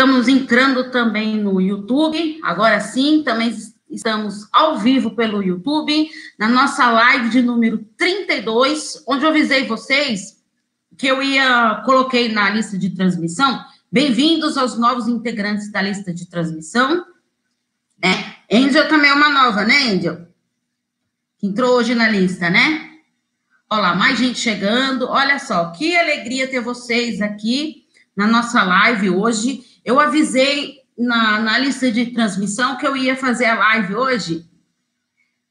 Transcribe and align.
Estamos 0.00 0.28
entrando 0.28 0.92
também 0.92 1.36
no 1.36 1.60
YouTube, 1.60 2.38
agora 2.44 2.78
sim, 2.78 3.24
também 3.24 3.52
estamos 3.90 4.46
ao 4.52 4.78
vivo 4.78 5.10
pelo 5.10 5.42
YouTube, 5.42 6.08
na 6.38 6.48
nossa 6.48 6.88
live 6.88 7.30
de 7.30 7.42
número 7.42 7.78
32, 7.96 9.02
onde 9.08 9.24
eu 9.24 9.30
avisei 9.30 9.66
vocês 9.66 10.40
que 10.96 11.08
eu 11.08 11.20
ia, 11.20 11.82
coloquei 11.84 12.28
na 12.28 12.48
lista 12.48 12.78
de 12.78 12.90
transmissão, 12.90 13.60
bem-vindos 13.90 14.56
aos 14.56 14.78
novos 14.78 15.08
integrantes 15.08 15.68
da 15.72 15.82
lista 15.82 16.14
de 16.14 16.30
transmissão, 16.30 17.04
né? 18.00 18.36
Angel 18.52 18.88
também 18.88 19.10
é 19.10 19.14
uma 19.14 19.30
nova, 19.30 19.64
né, 19.64 19.90
Angel? 19.90 20.28
Que 21.38 21.48
entrou 21.48 21.74
hoje 21.74 21.96
na 21.96 22.08
lista, 22.08 22.48
né? 22.48 22.88
Olha 23.68 23.82
lá, 23.82 23.94
mais 23.96 24.16
gente 24.16 24.38
chegando. 24.38 25.08
Olha 25.08 25.40
só, 25.40 25.72
que 25.72 25.96
alegria 25.96 26.46
ter 26.46 26.60
vocês 26.60 27.20
aqui 27.20 27.88
na 28.16 28.28
nossa 28.28 28.62
live 28.62 29.10
hoje. 29.10 29.64
Eu 29.88 29.98
avisei 29.98 30.82
na, 30.98 31.40
na 31.40 31.56
lista 31.56 31.90
de 31.90 32.12
transmissão 32.12 32.76
que 32.76 32.86
eu 32.86 32.94
ia 32.94 33.16
fazer 33.16 33.46
a 33.46 33.54
live 33.54 33.94
hoje. 33.94 34.46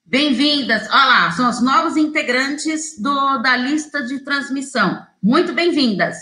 Bem-vindas. 0.05 0.87
Olha 0.91 1.05
lá, 1.05 1.31
são 1.31 1.49
os 1.49 1.59
novos 1.59 1.97
integrantes 1.97 3.01
do, 3.01 3.39
da 3.39 3.57
lista 3.57 4.03
de 4.03 4.19
transmissão. 4.19 5.03
Muito 5.23 5.53
bem-vindas. 5.53 6.17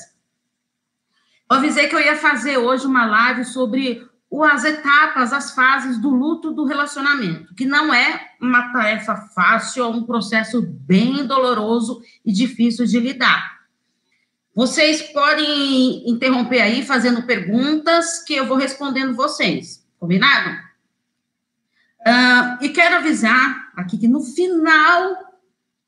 Eu 1.52 1.58
avisei 1.58 1.90
que 1.90 1.96
eu 1.96 2.00
ia 2.00 2.16
fazer 2.16 2.56
hoje 2.58 2.88
uma 2.88 3.06
live 3.06 3.44
sobre 3.44 4.08
as 4.46 4.64
etapas, 4.64 5.34
as 5.34 5.52
fases 5.52 5.98
do 5.98 6.10
luto 6.10 6.54
do 6.54 6.64
relacionamento, 6.64 7.54
que 7.54 7.66
não 7.66 7.94
é 7.94 8.30
uma 8.40 8.72
tarefa 8.72 9.18
fácil, 9.36 9.84
é 9.84 9.88
um 9.88 10.04
processo 10.04 10.62
bem 10.62 11.28
doloroso 11.28 12.02
e 12.26 12.32
difícil 12.32 12.86
de 12.86 12.98
lidar. 12.98 13.55
Vocês 14.56 15.02
podem 15.02 16.10
interromper 16.10 16.62
aí 16.62 16.86
fazendo 16.86 17.24
perguntas 17.24 18.24
que 18.24 18.34
eu 18.34 18.48
vou 18.48 18.56
respondendo 18.56 19.14
vocês, 19.14 19.86
combinado? 20.00 20.52
Uh, 22.00 22.64
e 22.64 22.70
quero 22.70 22.96
avisar 22.96 23.72
aqui 23.76 23.98
que 23.98 24.08
no 24.08 24.22
final 24.22 25.26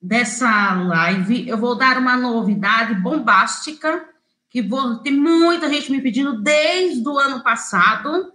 dessa 0.01 0.73
live 0.73 1.47
eu 1.47 1.57
vou 1.57 1.75
dar 1.75 1.97
uma 1.97 2.17
novidade 2.17 2.93
bombástica 2.95 4.05
que 4.49 4.61
vou, 4.61 4.97
tem 4.97 5.13
muita 5.13 5.69
gente 5.69 5.91
me 5.91 6.01
pedindo 6.01 6.41
desde 6.41 7.07
o 7.07 7.17
ano 7.17 7.41
passado 7.43 8.33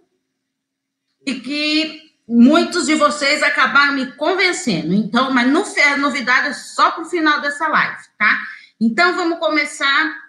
e 1.27 1.35
que 1.35 2.01
muitos 2.27 2.87
de 2.87 2.95
vocês 2.95 3.43
acabaram 3.43 3.95
me 3.95 4.13
convencendo. 4.13 4.95
Então, 4.95 5.31
mas 5.31 5.47
não 5.51 5.65
é 5.77 5.97
novidade 5.97 6.57
só 6.57 6.91
para 6.91 7.03
o 7.03 7.09
final 7.09 7.41
dessa 7.41 7.69
live, 7.69 8.03
tá? 8.19 8.41
Então, 8.81 9.15
vamos 9.15 9.39
começar. 9.39 10.22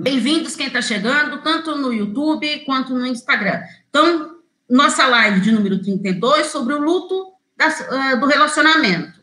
Bem-vindos 0.00 0.56
quem 0.56 0.66
está 0.66 0.82
chegando, 0.82 1.40
tanto 1.40 1.76
no 1.76 1.92
YouTube 1.92 2.64
quanto 2.66 2.94
no 2.94 3.06
Instagram. 3.06 3.62
Então, 3.88 4.38
nossa 4.68 5.06
live 5.06 5.40
de 5.40 5.52
número 5.52 5.80
32 5.80 6.46
sobre 6.48 6.74
o 6.74 6.82
luto 6.82 7.28
uh, 7.28 8.20
do 8.20 8.26
relacionamento. 8.26 9.20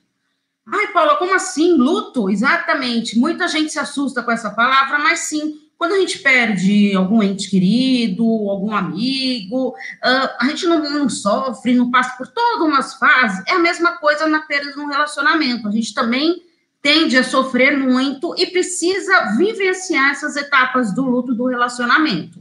Ai, 0.65 0.87
Paula, 0.93 1.17
como 1.17 1.33
assim? 1.35 1.73
Luto? 1.73 2.29
Exatamente. 2.29 3.19
Muita 3.19 3.49
gente 3.49 3.71
se 3.73 3.79
assusta 3.79 4.23
com 4.23 4.31
essa 4.31 4.49
palavra, 4.49 4.97
mas 4.97 5.19
sim, 5.19 5.59
quando 5.77 5.93
a 5.93 5.99
gente 5.99 6.19
perde 6.19 6.95
algum 6.95 7.21
ente 7.21 7.49
querido, 7.49 8.23
algum 8.23 8.73
amigo, 8.73 9.69
uh, 9.69 10.29
a 10.39 10.45
gente 10.47 10.65
não, 10.67 10.79
não, 10.89 11.09
sofre, 11.09 11.73
não 11.73 11.91
passa 11.91 12.15
por 12.17 12.27
todas 12.27 12.65
umas 12.65 12.93
fases. 12.93 13.43
É 13.45 13.55
a 13.55 13.59
mesma 13.59 13.97
coisa 13.97 14.25
na 14.25 14.39
perda 14.39 14.71
de 14.71 14.79
um 14.79 14.87
relacionamento. 14.87 15.67
A 15.67 15.71
gente 15.71 15.93
também 15.93 16.41
tende 16.81 17.15
a 17.15 17.23
sofrer 17.23 17.77
muito 17.77 18.33
e 18.37 18.47
precisa 18.47 19.35
vivenciar 19.37 20.11
essas 20.11 20.35
etapas 20.35 20.93
do 20.93 21.03
luto 21.03 21.33
do 21.33 21.47
relacionamento. 21.47 22.39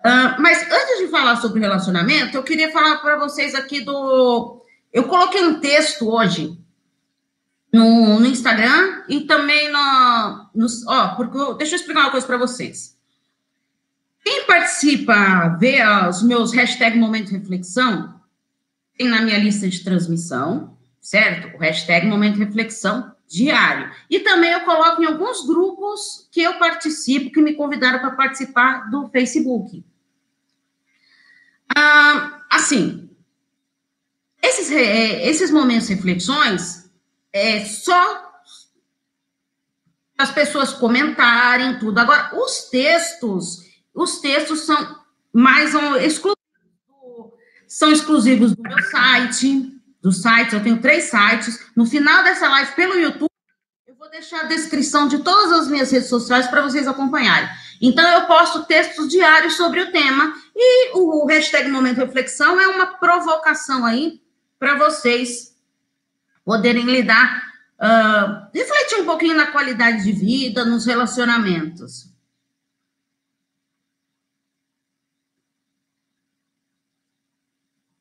Uh, 0.00 0.40
mas 0.40 0.62
antes 0.62 0.98
de 0.98 1.08
falar 1.08 1.36
sobre 1.36 1.60
relacionamento, 1.60 2.36
eu 2.36 2.42
queria 2.42 2.72
falar 2.72 2.98
para 2.98 3.18
vocês 3.18 3.54
aqui 3.54 3.80
do. 3.80 4.62
Eu 4.92 5.04
coloquei 5.04 5.42
um 5.42 5.60
texto 5.60 6.08
hoje 6.08 6.58
no, 7.72 8.18
no 8.18 8.26
Instagram 8.26 9.02
e 9.08 9.20
também 9.20 9.70
no, 9.70 10.50
no. 10.54 10.66
Ó, 10.86 11.08
porque, 11.16 11.58
deixa 11.58 11.74
eu 11.74 11.80
explicar 11.80 12.00
uma 12.00 12.10
coisa 12.10 12.26
para 12.26 12.38
vocês. 12.38 12.98
Quem 14.24 14.46
participa, 14.46 15.56
vê 15.58 15.82
os 16.08 16.22
meus 16.22 16.52
hashtag 16.52 16.98
Momento 16.98 17.30
Reflexão, 17.30 18.20
tem 18.96 19.08
na 19.08 19.22
minha 19.22 19.38
lista 19.38 19.68
de 19.68 19.82
transmissão, 19.82 20.76
certo? 21.10 21.56
O 21.56 21.58
hashtag 21.58 22.06
Momento 22.06 22.38
Reflexão 22.38 23.12
diário. 23.26 23.92
E 24.08 24.20
também 24.20 24.52
eu 24.52 24.60
coloco 24.60 25.02
em 25.02 25.06
alguns 25.06 25.44
grupos 25.44 26.28
que 26.30 26.40
eu 26.40 26.56
participo, 26.56 27.32
que 27.32 27.42
me 27.42 27.54
convidaram 27.54 27.98
para 27.98 28.12
participar 28.12 28.88
do 28.90 29.08
Facebook. 29.08 29.84
Ah, 31.76 32.44
assim, 32.48 33.10
esses, 34.40 34.70
é, 34.70 35.26
esses 35.26 35.50
momentos 35.50 35.88
reflexões 35.88 36.88
é 37.32 37.64
só 37.64 38.30
as 40.16 40.30
pessoas 40.30 40.72
comentarem 40.72 41.76
tudo. 41.80 41.98
Agora, 41.98 42.30
os 42.40 42.68
textos, 42.70 43.64
os 43.92 44.20
textos 44.20 44.60
são 44.60 45.00
mais 45.32 45.74
exclusivos, 46.04 46.38
são 47.66 47.90
exclusivos 47.90 48.54
do 48.54 48.62
meu 48.62 48.78
site, 48.90 49.79
do 50.02 50.12
site, 50.12 50.54
eu 50.54 50.62
tenho 50.62 50.80
três 50.80 51.04
sites. 51.04 51.58
No 51.76 51.86
final 51.86 52.22
dessa 52.24 52.48
live, 52.48 52.72
pelo 52.72 52.98
YouTube, 52.98 53.30
eu 53.86 53.94
vou 53.94 54.10
deixar 54.10 54.40
a 54.40 54.44
descrição 54.44 55.08
de 55.08 55.18
todas 55.18 55.52
as 55.52 55.68
minhas 55.68 55.90
redes 55.90 56.08
sociais 56.08 56.46
para 56.46 56.62
vocês 56.62 56.88
acompanharem. 56.88 57.48
Então, 57.80 58.06
eu 58.08 58.26
posto 58.26 58.64
textos 58.64 59.08
diários 59.08 59.56
sobre 59.56 59.80
o 59.80 59.92
tema 59.92 60.34
e 60.54 60.92
o 60.94 61.26
hashtag 61.26 61.68
Momento 61.68 61.98
Reflexão 61.98 62.60
é 62.60 62.68
uma 62.68 62.86
provocação 62.98 63.84
aí 63.86 64.20
para 64.58 64.76
vocês 64.76 65.56
poderem 66.44 66.84
lidar, 66.84 67.42
uh, 67.80 68.48
refletir 68.52 69.00
um 69.00 69.04
pouquinho 69.06 69.36
na 69.36 69.46
qualidade 69.46 70.04
de 70.04 70.12
vida, 70.12 70.64
nos 70.64 70.84
relacionamentos. 70.84 72.09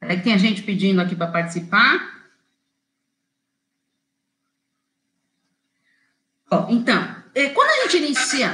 É, 0.09 0.15
tem 0.15 0.33
a 0.33 0.37
gente 0.39 0.63
pedindo 0.63 0.99
aqui 0.99 1.15
para 1.15 1.31
participar. 1.31 2.25
Bom, 6.49 6.65
então, 6.71 7.23
quando 7.53 7.69
a 7.69 7.83
gente 7.83 7.97
inicia. 7.97 8.51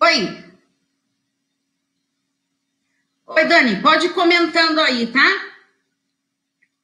Oi. 0.00 0.44
Oi, 3.26 3.44
Dani, 3.44 3.82
pode 3.82 4.06
ir 4.06 4.14
comentando 4.14 4.78
aí, 4.78 5.08
tá? 5.08 5.52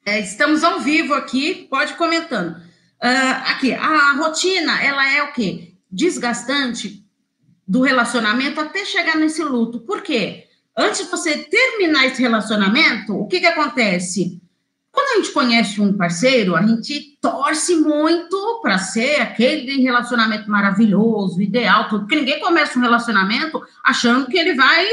É, 0.05 0.21
estamos 0.21 0.63
ao 0.63 0.81
vivo 0.81 1.15
aqui, 1.15 1.67
pode 1.71 1.95
ir 1.95 1.97
comentando. 1.97 2.59
Uh, 3.03 3.43
aqui, 3.47 3.73
a 3.73 4.13
rotina, 4.13 4.83
ela 4.83 5.11
é 5.11 5.23
o 5.23 5.33
quê? 5.33 5.75
Desgastante 5.91 7.06
do 7.67 7.83
relacionamento 7.83 8.61
até 8.61 8.85
chegar 8.85 9.17
nesse 9.17 9.43
luto. 9.43 9.81
Por 9.81 10.03
quê? 10.03 10.45
Antes 10.77 11.05
de 11.05 11.11
você 11.11 11.39
terminar 11.39 12.07
esse 12.07 12.21
relacionamento, 12.21 13.15
o 13.15 13.27
que 13.27 13.41
que 13.41 13.47
acontece? 13.47 14.41
Quando 14.93 15.13
a 15.13 15.17
gente 15.17 15.33
conhece 15.33 15.81
um 15.81 15.97
parceiro, 15.97 16.55
a 16.55 16.63
gente 16.63 17.19
torce 17.21 17.77
muito 17.77 18.61
para 18.63 18.79
ser 18.79 19.21
aquele 19.21 19.83
relacionamento 19.83 20.51
maravilhoso, 20.51 21.41
ideal, 21.43 21.89
tudo. 21.89 22.01
Porque 22.01 22.17
ninguém 22.17 22.41
começa 22.41 22.79
um 22.79 22.83
relacionamento 22.83 23.63
achando 23.85 24.27
que 24.27 24.39
ele 24.39 24.55
vai 24.55 24.87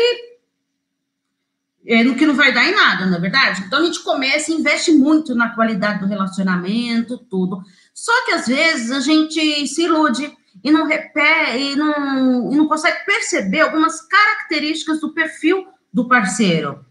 é, 1.86 2.04
que 2.14 2.26
não 2.26 2.34
vai 2.34 2.54
dar 2.54 2.66
em 2.66 2.74
nada, 2.74 3.06
não 3.06 3.18
é 3.18 3.20
verdade? 3.20 3.64
Então 3.66 3.80
a 3.80 3.86
gente 3.86 4.02
começa 4.04 4.52
e 4.52 4.56
investe 4.56 4.92
muito 4.92 5.36
na 5.36 5.50
qualidade 5.50 6.00
do 6.00 6.08
relacionamento, 6.08 7.18
tudo. 7.30 7.62
Só 7.94 8.26
que 8.26 8.32
às 8.32 8.48
vezes 8.48 8.90
a 8.92 9.02
gente 9.02 9.68
se 9.68 9.84
ilude 9.84 10.34
e 10.64 10.72
não 10.72 10.86
repete 10.86 11.58
e 11.58 11.76
não, 11.76 12.52
e 12.52 12.56
não 12.56 12.68
consegue 12.68 13.06
perceber 13.06 13.62
algumas 13.62 14.02
características 14.02 15.00
do 15.00 15.14
perfil 15.14 15.68
do 15.92 16.08
parceiro. 16.08 16.86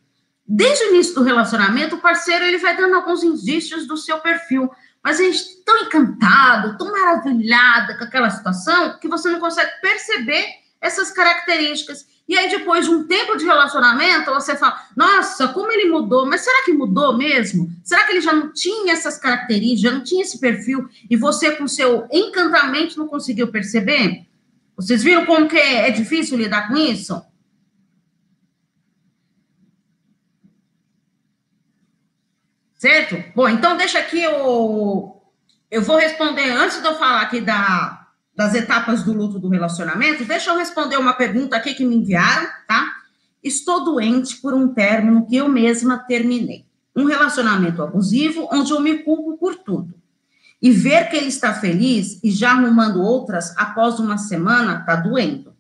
Desde 0.47 0.85
o 0.85 0.89
início 0.95 1.15
do 1.15 1.23
relacionamento, 1.23 1.97
o 1.97 2.01
parceiro 2.01 2.45
ele 2.45 2.59
vai 2.59 2.77
dando 2.77 2.95
alguns 2.95 3.23
indícios 3.23 3.87
do 3.87 3.97
seu 3.97 4.21
perfil, 4.21 4.71
mas 5.03 5.19
a 5.19 5.23
gente 5.23 5.65
tão 5.65 5.79
encantado, 5.85 6.77
tão 6.77 6.91
maravilhada 6.91 7.97
com 7.97 8.05
aquela 8.05 8.31
situação 8.31 8.99
que 8.99 9.09
você 9.09 9.31
não 9.31 9.41
consegue 9.41 9.71
perceber 9.81 10.62
essas 10.83 11.13
características. 11.13 12.05
E 12.29 12.37
aí, 12.37 12.51
depois 12.51 12.85
de 12.85 12.91
um 12.91 13.07
tempo 13.07 13.37
de 13.37 13.45
relacionamento, 13.45 14.31
você 14.33 14.57
fala: 14.57 14.85
nossa, 14.97 15.49
como 15.49 15.71
ele 15.71 15.89
mudou, 15.89 16.27
mas 16.27 16.43
será 16.43 16.65
que 16.65 16.73
mudou 16.73 17.17
mesmo? 17.17 17.71
Será 17.85 18.05
que 18.05 18.13
ele 18.13 18.21
já 18.21 18.33
não 18.33 18.53
tinha 18.53 18.93
essas 18.93 19.17
características, 19.17 19.81
já 19.81 19.91
não 19.93 20.03
tinha 20.03 20.23
esse 20.23 20.39
perfil, 20.41 20.89
e 21.09 21.17
você, 21.17 21.53
com 21.53 21.69
seu 21.69 22.07
encantamento, 22.11 22.99
não 22.99 23.07
conseguiu 23.07 23.49
perceber? 23.49 24.27
Vocês 24.77 25.03
viram 25.03 25.25
como 25.25 25.49
que 25.49 25.57
é, 25.57 25.89
é 25.89 25.91
difícil 25.91 26.37
lidar 26.37 26.69
com 26.69 26.77
isso? 26.77 27.23
Certo? 32.77 33.23
Bom, 33.37 33.49
então 33.49 33.77
deixa 33.77 34.01
aqui 34.01 34.27
o. 34.27 35.23
Eu 35.71 35.83
vou 35.83 35.97
responder, 35.97 36.51
antes 36.51 36.81
de 36.83 36.87
eu 36.87 36.99
falar 36.99 37.23
aqui 37.23 37.41
da, 37.41 38.02
das 38.35 38.55
etapas 38.55 39.03
do 39.03 39.13
luto 39.13 39.39
do 39.39 39.49
relacionamento, 39.49 40.25
deixa 40.25 40.51
eu 40.51 40.57
responder 40.57 40.97
uma 40.97 41.13
pergunta 41.13 41.57
aqui 41.57 41.75
que 41.75 41.85
me 41.85 41.97
enviaram, 41.97 42.49
tá? 42.67 42.91
Estou 43.43 43.85
doente 43.85 44.37
por 44.37 44.55
um 44.55 44.69
término 44.69 45.27
que 45.27 45.37
eu 45.37 45.49
mesma 45.49 45.99
terminei. 45.99 46.65
Um 46.95 47.05
relacionamento 47.05 47.83
abusivo 47.83 48.49
onde 48.53 48.73
eu 48.73 48.81
me 48.81 48.99
culpo 48.99 49.37
por 49.37 49.57
tudo. 49.57 49.95
E 50.61 50.71
ver 50.71 51.09
que 51.11 51.17
ele 51.17 51.27
está 51.27 51.53
feliz 51.53 52.23
e 52.23 52.31
já 52.31 52.53
arrumando 52.53 53.03
outras 53.03 53.57
após 53.57 53.99
uma 53.99 54.17
semana 54.17 54.81
está 54.81 54.95
doendo. 54.97 55.55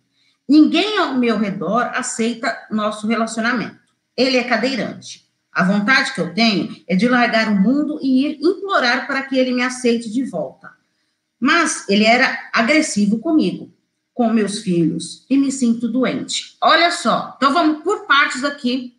Ninguém 0.48 0.98
ao 0.98 1.14
meu 1.14 1.38
redor 1.38 1.90
aceita 1.94 2.56
nosso 2.70 3.06
relacionamento. 3.06 3.78
Ele 4.16 4.36
é 4.36 4.44
cadeirante. 4.44 5.26
A 5.52 5.64
vontade 5.64 6.14
que 6.14 6.20
eu 6.20 6.32
tenho 6.32 6.74
é 6.88 6.94
de 6.94 7.08
largar 7.08 7.48
o 7.48 7.60
mundo 7.60 7.98
e 8.00 8.26
ir 8.26 8.38
implorar 8.40 9.06
para 9.06 9.22
que 9.22 9.36
ele 9.36 9.52
me 9.52 9.62
aceite 9.62 10.10
de 10.10 10.24
volta. 10.24 10.70
Mas 11.42 11.88
ele 11.88 12.04
era 12.04 12.38
agressivo 12.52 13.18
comigo, 13.18 13.68
com 14.14 14.30
meus 14.32 14.60
filhos, 14.60 15.26
e 15.28 15.36
me 15.36 15.50
sinto 15.50 15.88
doente. 15.88 16.56
Olha 16.62 16.92
só, 16.92 17.34
então 17.36 17.52
vamos 17.52 17.82
por 17.82 18.06
partes 18.06 18.44
aqui. 18.44 18.96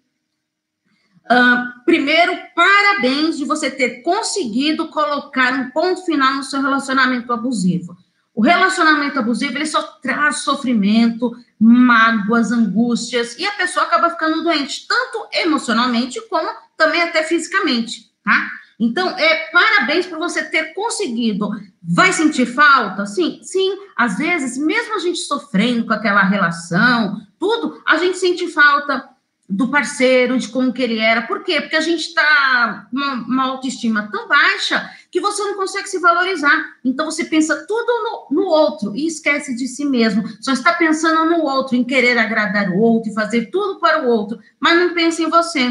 Uh, 1.24 1.86
primeiro, 1.86 2.38
parabéns 2.54 3.38
de 3.38 3.45
você 3.45 3.72
ter 3.72 4.01
conseguido 4.01 4.90
colocar 4.90 5.54
um 5.54 5.69
ponto 5.69 6.04
final 6.04 6.36
no 6.36 6.44
seu 6.44 6.62
relacionamento 6.62 7.31
abusivo. 7.31 7.95
O 8.36 8.42
relacionamento 8.42 9.18
abusivo, 9.18 9.56
ele 9.56 9.66
só 9.66 9.81
traz 10.01 10.39
sofrimento, 10.39 11.31
mágoas, 11.57 12.51
angústias, 12.51 13.39
e 13.39 13.46
a 13.46 13.54
pessoa 13.54 13.86
acaba 13.86 14.10
ficando 14.10 14.44
doente, 14.44 14.86
tanto 14.86 15.30
emocionalmente 15.31 16.19
como 16.28 16.50
também 16.75 17.01
até 17.04 17.24
fisicamente, 17.24 18.12
tá? 18.22 18.50
Então, 18.84 19.10
é 19.18 19.50
parabéns 19.50 20.06
por 20.06 20.18
você 20.18 20.44
ter 20.44 20.74
conseguido. 20.74 21.50
Vai 21.82 22.12
sentir 22.12 22.46
falta? 22.46 23.06
Sim, 23.06 23.40
sim. 23.42 23.78
Às 23.96 24.18
vezes, 24.18 24.58
mesmo 24.58 24.96
a 24.96 25.00
gente 25.00 25.20
sofrendo 25.20 25.86
com 25.86 25.94
aquela 25.94 26.22
relação, 26.22 27.22
tudo, 27.40 27.82
a 27.88 27.98
gente 27.98 28.18
sente 28.18 28.46
falta 28.50 29.10
do 29.48 29.70
parceiro, 29.70 30.38
de 30.38 30.50
como 30.50 30.74
que 30.74 30.82
ele 30.82 31.00
era. 31.00 31.22
Por 31.22 31.44
quê? 31.44 31.62
Porque 31.62 31.78
a 31.78 31.82
gente 31.82 32.08
está 32.08 32.88
com 32.92 32.98
uma, 32.98 33.14
uma, 33.14 33.44
autoestima 33.52 34.10
tão 34.12 34.28
baixa 34.28 34.90
que 35.10 35.22
você 35.22 35.44
não 35.44 35.56
consegue 35.56 35.88
se 35.88 36.00
valorizar. 36.00 36.76
Então 36.84 37.06
você 37.06 37.24
pensa 37.24 37.66
tudo 37.66 37.88
no, 38.32 38.42
no, 38.42 38.48
outro 38.48 38.94
e 38.96 39.08
esquece 39.08 39.56
de 39.56 39.68
si 39.68 39.86
mesmo. 39.86 40.24
Só 40.42 40.52
está 40.52 40.74
pensando 40.74 41.30
no 41.30 41.44
outro, 41.44 41.78
em 41.78 41.86
querer 41.86 42.18
agradar 42.18 42.70
o 42.70 42.80
outro 42.80 43.12
e 43.12 43.14
fazer 43.14 43.50
tudo 43.50 43.80
para 43.80 44.04
o 44.04 44.08
outro, 44.08 44.40
mas 44.60 44.78
não 44.78 44.94
pensa 44.94 45.22
em 45.22 45.30
você. 45.30 45.70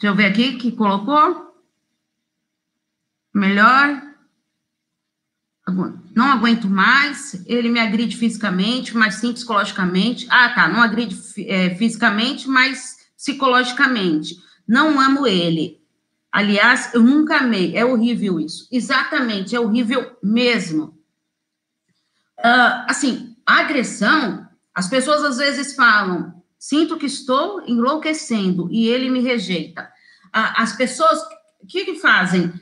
Deixa 0.00 0.14
eu 0.14 0.16
ver 0.16 0.24
aqui 0.24 0.56
que 0.56 0.72
colocou. 0.72 1.54
Melhor. 3.34 4.02
Não 6.16 6.32
aguento 6.32 6.70
mais. 6.70 7.44
Ele 7.46 7.68
me 7.68 7.78
agride 7.78 8.16
fisicamente, 8.16 8.96
mas 8.96 9.16
sim 9.16 9.30
psicologicamente. 9.30 10.26
Ah, 10.30 10.54
tá. 10.54 10.68
Não 10.68 10.82
agride 10.82 11.14
é, 11.46 11.74
fisicamente, 11.74 12.48
mas 12.48 12.96
psicologicamente. 13.14 14.36
Não 14.66 14.98
amo 14.98 15.26
ele. 15.26 15.78
Aliás, 16.32 16.94
eu 16.94 17.02
nunca 17.02 17.36
amei. 17.36 17.76
É 17.76 17.84
horrível 17.84 18.40
isso. 18.40 18.66
Exatamente, 18.72 19.54
é 19.54 19.60
horrível 19.60 20.16
mesmo. 20.22 20.98
Uh, 22.38 22.88
assim, 22.88 23.36
agressão, 23.44 24.48
as 24.74 24.88
pessoas 24.88 25.22
às 25.24 25.36
vezes 25.36 25.74
falam, 25.74 26.39
Sinto 26.60 26.98
que 26.98 27.06
estou 27.06 27.62
enlouquecendo 27.66 28.68
e 28.70 28.86
ele 28.86 29.08
me 29.08 29.22
rejeita. 29.22 29.90
As 30.30 30.76
pessoas, 30.76 31.18
o 31.58 31.66
que, 31.66 31.86
que 31.86 31.94
fazem? 31.94 32.52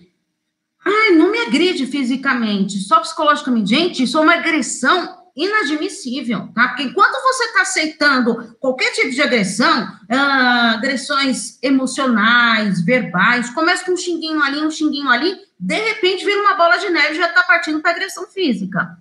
Ai, 0.87 1.17
não 1.17 1.33
me 1.33 1.39
agride 1.41 1.85
fisicamente, 1.85 2.79
só 2.79 3.01
psicologicamente. 3.01 3.71
Gente, 3.71 4.05
isso 4.05 4.17
é 4.17 4.21
uma 4.21 4.35
agressão 4.35 5.19
inadmissível, 5.35 6.49
tá? 6.55 6.69
Porque 6.69 6.85
enquanto 6.85 7.21
você 7.21 7.45
está 7.47 7.63
aceitando 7.63 8.57
qualquer 8.61 8.93
tipo 8.93 9.11
de 9.11 9.21
agressão, 9.21 9.93
ah, 10.09 10.75
agressões 10.75 11.59
emocionais, 11.61 12.81
verbais, 12.81 13.51
começa 13.51 13.85
com 13.85 13.93
um 13.93 13.97
xinguinho 13.97 14.41
ali, 14.41 14.61
um 14.61 14.71
xinguinho 14.71 15.11
ali, 15.11 15.37
de 15.59 15.77
repente 15.77 16.25
vira 16.25 16.41
uma 16.41 16.55
bola 16.55 16.77
de 16.77 16.89
neve 16.89 17.15
e 17.15 17.19
já 17.19 17.27
está 17.27 17.43
partindo 17.43 17.81
para 17.81 17.91
agressão 17.91 18.29
física. 18.29 18.97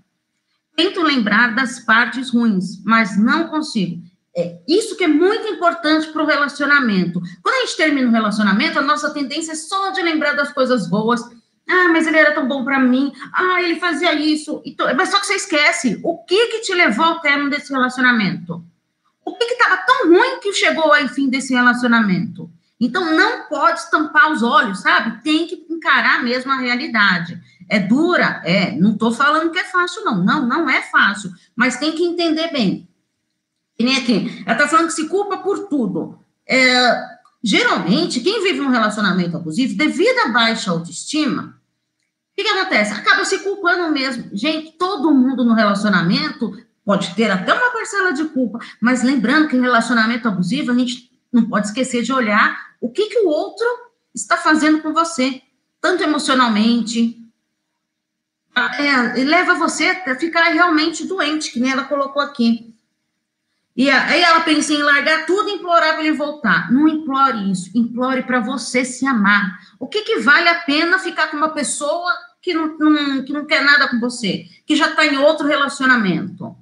Tento 0.75 1.03
lembrar 1.03 1.53
das 1.53 1.79
partes 1.79 2.31
ruins, 2.31 2.83
mas 2.83 3.15
não 3.15 3.47
consigo. 3.47 4.06
É, 4.37 4.59
isso 4.67 4.95
que 4.95 5.03
é 5.03 5.07
muito 5.07 5.47
importante 5.47 6.09
para 6.09 6.21
o 6.21 6.27
relacionamento. 6.27 7.19
Quando 7.41 7.55
a 7.55 7.65
gente 7.65 7.75
termina 7.75 8.07
um 8.07 8.11
relacionamento, 8.11 8.77
a 8.77 8.83
nossa 8.83 9.09
tendência 9.09 9.53
é 9.53 9.55
só 9.55 9.89
de 9.89 10.03
lembrar 10.03 10.33
das 10.33 10.53
coisas 10.53 10.87
boas. 10.87 11.21
Ah, 11.67 11.89
mas 11.91 12.05
ele 12.05 12.17
era 12.17 12.35
tão 12.35 12.47
bom 12.47 12.63
para 12.63 12.79
mim. 12.79 13.11
Ah, 13.33 13.59
ele 13.63 13.79
fazia 13.79 14.13
isso. 14.13 14.61
Mas 14.95 15.09
só 15.09 15.19
que 15.19 15.25
você 15.25 15.33
esquece 15.33 15.99
o 16.03 16.23
que 16.23 16.49
que 16.49 16.59
te 16.59 16.73
levou 16.75 17.03
ao 17.03 17.19
término 17.19 17.49
desse 17.49 17.73
relacionamento. 17.73 18.63
O 19.25 19.35
que 19.35 19.43
estava 19.45 19.77
tão 19.77 20.07
ruim 20.09 20.39
que 20.39 20.53
chegou 20.53 20.93
ao 20.93 21.07
fim 21.07 21.29
desse 21.29 21.55
relacionamento. 21.55 22.47
Então, 22.79 23.17
não 23.17 23.47
pode 23.47 23.79
estampar 23.79 24.31
os 24.31 24.43
olhos, 24.43 24.81
sabe? 24.81 25.23
Tem 25.23 25.47
que 25.47 25.65
encarar 25.67 26.23
mesmo 26.23 26.51
a 26.51 26.57
realidade. 26.57 27.41
É 27.67 27.79
dura? 27.79 28.39
É. 28.45 28.71
Não 28.73 28.91
estou 28.91 29.11
falando 29.11 29.49
que 29.49 29.57
é 29.57 29.63
fácil, 29.63 30.05
não. 30.05 30.23
Não, 30.23 30.47
não 30.47 30.69
é 30.69 30.83
fácil. 30.83 31.31
Mas 31.55 31.77
tem 31.77 31.93
que 31.93 32.03
entender 32.03 32.51
bem 32.51 32.86
que 33.77 33.83
nem 33.83 33.97
aqui, 33.97 34.43
ela 34.45 34.53
está 34.55 34.67
falando 34.67 34.87
que 34.87 34.93
se 34.93 35.07
culpa 35.07 35.37
por 35.37 35.67
tudo. 35.67 36.19
É, 36.47 37.17
geralmente, 37.43 38.21
quem 38.21 38.43
vive 38.43 38.61
um 38.61 38.69
relacionamento 38.69 39.37
abusivo, 39.37 39.77
devido 39.77 40.19
à 40.25 40.29
baixa 40.29 40.71
autoestima, 40.71 41.55
o 42.31 42.35
que, 42.35 42.43
que 42.43 42.49
acontece? 42.49 42.93
Acaba 42.93 43.23
se 43.23 43.39
culpando 43.39 43.91
mesmo. 43.91 44.29
Gente, 44.33 44.71
todo 44.77 45.13
mundo 45.13 45.43
no 45.43 45.53
relacionamento 45.53 46.57
pode 46.83 47.13
ter 47.15 47.29
até 47.29 47.53
uma 47.53 47.71
parcela 47.71 48.13
de 48.13 48.25
culpa, 48.25 48.59
mas 48.81 49.03
lembrando 49.03 49.47
que 49.47 49.55
em 49.55 49.61
relacionamento 49.61 50.27
abusivo, 50.27 50.71
a 50.71 50.75
gente 50.75 51.11
não 51.31 51.45
pode 51.45 51.67
esquecer 51.67 52.01
de 52.01 52.13
olhar 52.13 52.57
o 52.79 52.89
que, 52.89 53.07
que 53.07 53.19
o 53.19 53.27
outro 53.27 53.65
está 54.15 54.37
fazendo 54.37 54.81
com 54.81 54.93
você, 54.93 55.41
tanto 55.81 56.01
emocionalmente, 56.01 57.17
é, 58.55 59.23
leva 59.23 59.53
você 59.53 59.85
a 59.85 60.15
ficar 60.15 60.45
realmente 60.45 61.05
doente, 61.05 61.51
que 61.51 61.59
nem 61.59 61.71
ela 61.71 61.83
colocou 61.83 62.21
aqui. 62.21 62.73
E 63.77 63.91
aí 63.91 64.23
ela 64.23 64.39
pensa 64.39 64.73
em 64.73 64.81
largar 64.81 65.27
tudo 65.27 65.49
e 65.49 65.53
implorar 65.53 65.93
para 65.93 66.03
ele 66.03 66.17
voltar. 66.17 66.71
Não 66.71 66.87
implore 66.87 67.51
isso, 67.51 67.69
implore 67.75 68.23
para 68.23 68.39
você 68.39 68.83
se 68.83 69.05
amar. 69.05 69.59
O 69.79 69.87
que, 69.87 70.01
que 70.01 70.17
vale 70.17 70.49
a 70.49 70.61
pena 70.61 70.97
ficar 70.97 71.27
com 71.27 71.37
uma 71.37 71.49
pessoa 71.49 72.11
que 72.41 72.55
não, 72.55 72.75
não 72.79 73.23
que 73.23 73.31
não 73.31 73.45
quer 73.45 73.63
nada 73.63 73.87
com 73.87 73.99
você, 73.99 74.45
que 74.65 74.75
já 74.75 74.89
está 74.89 75.05
em 75.05 75.17
outro 75.17 75.45
relacionamento? 75.45 76.55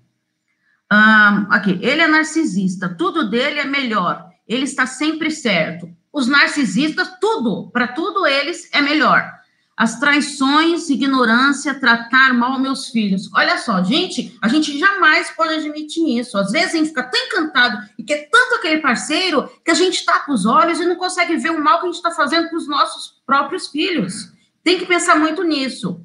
Aqui, 1.49 1.79
ele 1.81 2.01
é 2.01 2.07
narcisista, 2.07 2.89
tudo 2.89 3.29
dele 3.29 3.61
é 3.61 3.65
melhor, 3.65 4.29
ele 4.45 4.65
está 4.65 4.85
sempre 4.85 5.31
certo. 5.31 5.89
Os 6.11 6.27
narcisistas, 6.27 7.09
tudo, 7.21 7.69
para 7.71 7.87
tudo 7.87 8.27
eles 8.27 8.69
é 8.73 8.81
melhor 8.81 9.35
as 9.77 9.99
traições, 9.99 10.89
ignorância, 10.89 11.77
tratar 11.77 12.33
mal 12.33 12.57
meus 12.57 12.87
filhos. 12.87 13.29
Olha 13.33 13.57
só, 13.57 13.83
gente, 13.83 14.37
a 14.41 14.47
gente 14.47 14.77
jamais 14.79 15.29
pode 15.31 15.55
admitir 15.55 16.17
isso. 16.17 16.37
Às 16.37 16.51
vezes 16.51 16.73
a 16.73 16.77
gente 16.77 16.89
fica 16.89 17.03
tão 17.03 17.19
encantado 17.25 17.77
e 17.97 18.03
quer 18.03 18.29
tanto 18.31 18.55
aquele 18.55 18.79
parceiro 18.79 19.49
que 19.65 19.71
a 19.71 19.73
gente 19.73 20.05
tapa 20.05 20.31
os 20.31 20.45
olhos 20.45 20.79
e 20.79 20.85
não 20.85 20.95
consegue 20.95 21.35
ver 21.35 21.49
o 21.49 21.61
mal 21.61 21.79
que 21.79 21.87
a 21.87 21.87
gente 21.87 21.97
está 21.97 22.11
fazendo 22.11 22.49
com 22.49 22.55
os 22.55 22.67
nossos 22.67 23.21
próprios 23.25 23.67
filhos. 23.67 24.31
Tem 24.63 24.79
que 24.79 24.85
pensar 24.85 25.17
muito 25.17 25.43
nisso. 25.43 25.99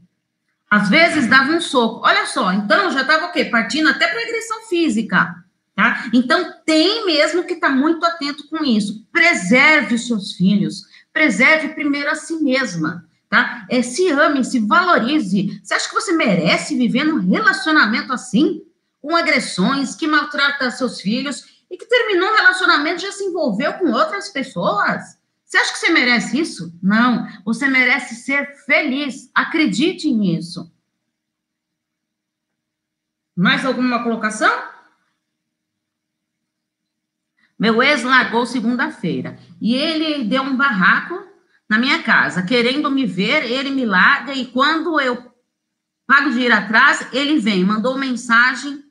Às 0.68 0.88
vezes 0.88 1.28
dava 1.28 1.52
um 1.52 1.60
soco. 1.60 2.04
Olha 2.04 2.26
só, 2.26 2.52
então 2.52 2.90
já 2.90 3.02
estava 3.02 3.26
o 3.26 3.32
quê? 3.32 3.44
Partindo 3.44 3.88
até 3.88 4.08
para 4.08 4.20
agressão 4.20 4.62
física. 4.68 5.32
Tá? 5.76 6.06
Então 6.12 6.54
tem 6.66 7.06
mesmo 7.06 7.44
que 7.44 7.54
estar 7.54 7.68
tá 7.68 7.74
muito 7.74 8.04
atento 8.04 8.48
com 8.48 8.64
isso. 8.64 9.06
Preserve 9.12 9.94
os 9.94 10.08
seus 10.08 10.32
filhos. 10.32 10.82
Preserve 11.12 11.68
primeiro 11.68 12.10
a 12.10 12.16
si 12.16 12.34
mesma 12.42 13.08
tá? 13.30 13.64
É, 13.70 13.80
se 13.80 14.10
ame, 14.10 14.44
se 14.44 14.58
valorize. 14.58 15.60
Você 15.62 15.72
acha 15.72 15.88
que 15.88 15.94
você 15.94 16.12
merece 16.12 16.76
viver 16.76 17.04
num 17.04 17.20
relacionamento 17.20 18.12
assim? 18.12 18.60
Com 19.00 19.16
agressões, 19.16 19.94
que 19.94 20.06
maltrata 20.06 20.70
seus 20.72 21.00
filhos 21.00 21.62
e 21.70 21.78
que 21.78 21.86
terminou 21.86 22.28
um 22.28 22.36
relacionamento 22.36 22.98
e 22.98 23.06
já 23.06 23.12
se 23.12 23.24
envolveu 23.24 23.72
com 23.74 23.90
outras 23.92 24.28
pessoas? 24.28 25.16
Você 25.46 25.56
acha 25.56 25.72
que 25.72 25.78
você 25.78 25.90
merece 25.90 26.38
isso? 26.38 26.76
Não. 26.82 27.26
Você 27.44 27.66
merece 27.68 28.16
ser 28.16 28.54
feliz. 28.66 29.30
Acredite 29.34 30.12
nisso. 30.12 30.70
Mais 33.34 33.64
alguma 33.64 34.02
colocação? 34.02 34.52
Meu 37.58 37.82
ex 37.82 38.02
largou 38.02 38.44
segunda-feira 38.44 39.38
e 39.60 39.74
ele 39.74 40.24
deu 40.24 40.42
um 40.42 40.56
barraco 40.56 41.29
na 41.70 41.78
minha 41.78 42.02
casa, 42.02 42.42
querendo 42.42 42.90
me 42.90 43.06
ver, 43.06 43.48
ele 43.48 43.70
me 43.70 43.86
larga 43.86 44.34
e 44.34 44.46
quando 44.46 45.00
eu 45.00 45.32
pago 46.04 46.32
de 46.32 46.40
ir 46.40 46.50
atrás, 46.50 47.06
ele 47.12 47.38
vem, 47.38 47.64
mandou 47.64 47.96
mensagem, 47.96 48.82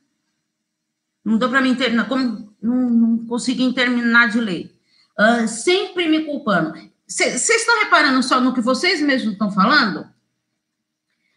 não 1.22 1.36
deu 1.36 1.50
para 1.50 1.60
mim 1.60 1.74
terminar, 1.74 2.08
como 2.08 2.50
não, 2.62 2.88
não 2.88 3.26
consegui 3.26 3.70
terminar 3.74 4.30
de 4.30 4.40
ler, 4.40 4.74
uh, 5.18 5.46
sempre 5.46 6.08
me 6.08 6.24
culpando. 6.24 6.72
Vocês 7.06 7.50
estão 7.50 7.80
reparando 7.80 8.22
só 8.22 8.40
no 8.40 8.54
que 8.54 8.62
vocês 8.62 9.02
mesmos 9.02 9.34
estão 9.34 9.52
falando? 9.52 10.08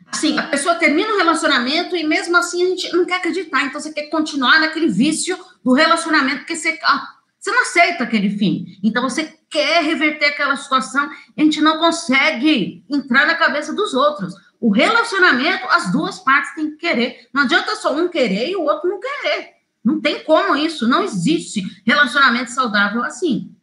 Assim, 0.08 0.38
a 0.40 0.44
pessoa 0.44 0.76
termina 0.76 1.14
o 1.14 1.18
relacionamento 1.18 1.98
e 1.98 2.06
mesmo 2.06 2.38
assim 2.38 2.64
a 2.64 2.70
gente 2.70 2.94
não 2.94 3.04
quer 3.04 3.16
acreditar. 3.16 3.66
Então 3.66 3.82
você 3.82 3.92
quer 3.92 4.04
continuar 4.04 4.62
naquele 4.62 4.88
vício 4.88 5.38
do 5.62 5.74
relacionamento, 5.74 6.38
porque 6.38 6.56
você, 6.56 6.80
ah, 6.84 7.16
você 7.44 7.52
não 7.52 7.62
aceita 7.64 8.06
aquele 8.06 8.30
fim. 8.30 8.80
Então 8.82 9.04
você 9.04 9.38
quer 9.50 9.84
reverter 9.84 10.28
aquela 10.28 10.56
situação, 10.56 11.12
a 11.38 11.42
gente 11.42 11.60
não 11.60 11.78
consegue 11.78 12.86
entrar 12.90 13.28
na 13.28 13.36
cabeça 13.36 13.74
dos 13.74 13.94
outros. 13.94 14.34
O 14.62 14.72
relacionamento, 14.72 15.68
as 15.68 15.92
duas 15.92 16.20
partes 16.20 16.56
têm 16.56 16.72
que 16.72 16.78
querer. 16.78 17.28
Não 17.34 17.42
adianta 17.44 17.76
só 17.76 17.94
um 17.94 18.08
querer 18.08 18.50
e 18.50 18.56
o 18.56 18.62
outro 18.62 18.90
não 18.90 18.98
querer. 18.98 19.56
Não 19.84 20.00
tem 20.00 20.24
como 20.24 20.56
isso. 20.56 20.88
Não 20.88 21.04
existe 21.04 21.62
relacionamento 21.86 22.50
saudável 22.50 23.04
assim. 23.04 23.54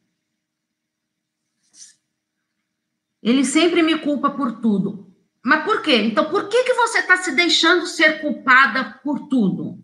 Ele 3.23 3.47
sempre 3.47 3.83
me 3.83 3.99
culpa 3.99 4.29
por 4.29 4.61
tudo. 4.61 5.11
Mas 5.43 5.65
por 5.65 5.81
quê? 5.81 5.97
Então, 6.03 6.27
por 6.27 6.51
que, 6.51 6.65
que 6.65 6.75
você 6.75 6.99
está 6.99 7.17
se 7.17 7.35
deixando 7.35 7.87
ser 7.87 8.21
culpada 8.21 9.01
por 9.03 9.27
tudo? 9.29 9.80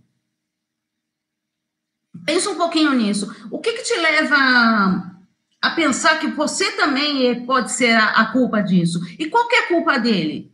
Pensa 2.27 2.51
um 2.51 2.57
pouquinho 2.57 2.93
nisso. 2.93 3.33
O 3.53 3.61
que, 3.61 3.73
que 3.73 3.85
te 3.85 3.97
leva 4.01 5.17
a 5.63 5.71
pensar 5.71 6.19
que 6.19 6.27
você 6.27 6.73
também 6.73 7.47
pode 7.47 7.71
ser 7.71 7.93
a, 7.93 8.09
a 8.09 8.33
culpa 8.33 8.61
disso? 8.61 9.01
E 9.17 9.27
qual 9.27 9.49
é 9.53 9.61
a 9.61 9.69
culpa 9.69 9.97
dele? 9.97 10.53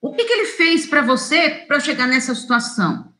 O 0.00 0.12
que, 0.12 0.24
que 0.24 0.32
ele 0.32 0.46
fez 0.46 0.86
para 0.86 1.02
você 1.02 1.50
para 1.68 1.78
chegar 1.78 2.06
nessa 2.06 2.34
situação? 2.34 3.12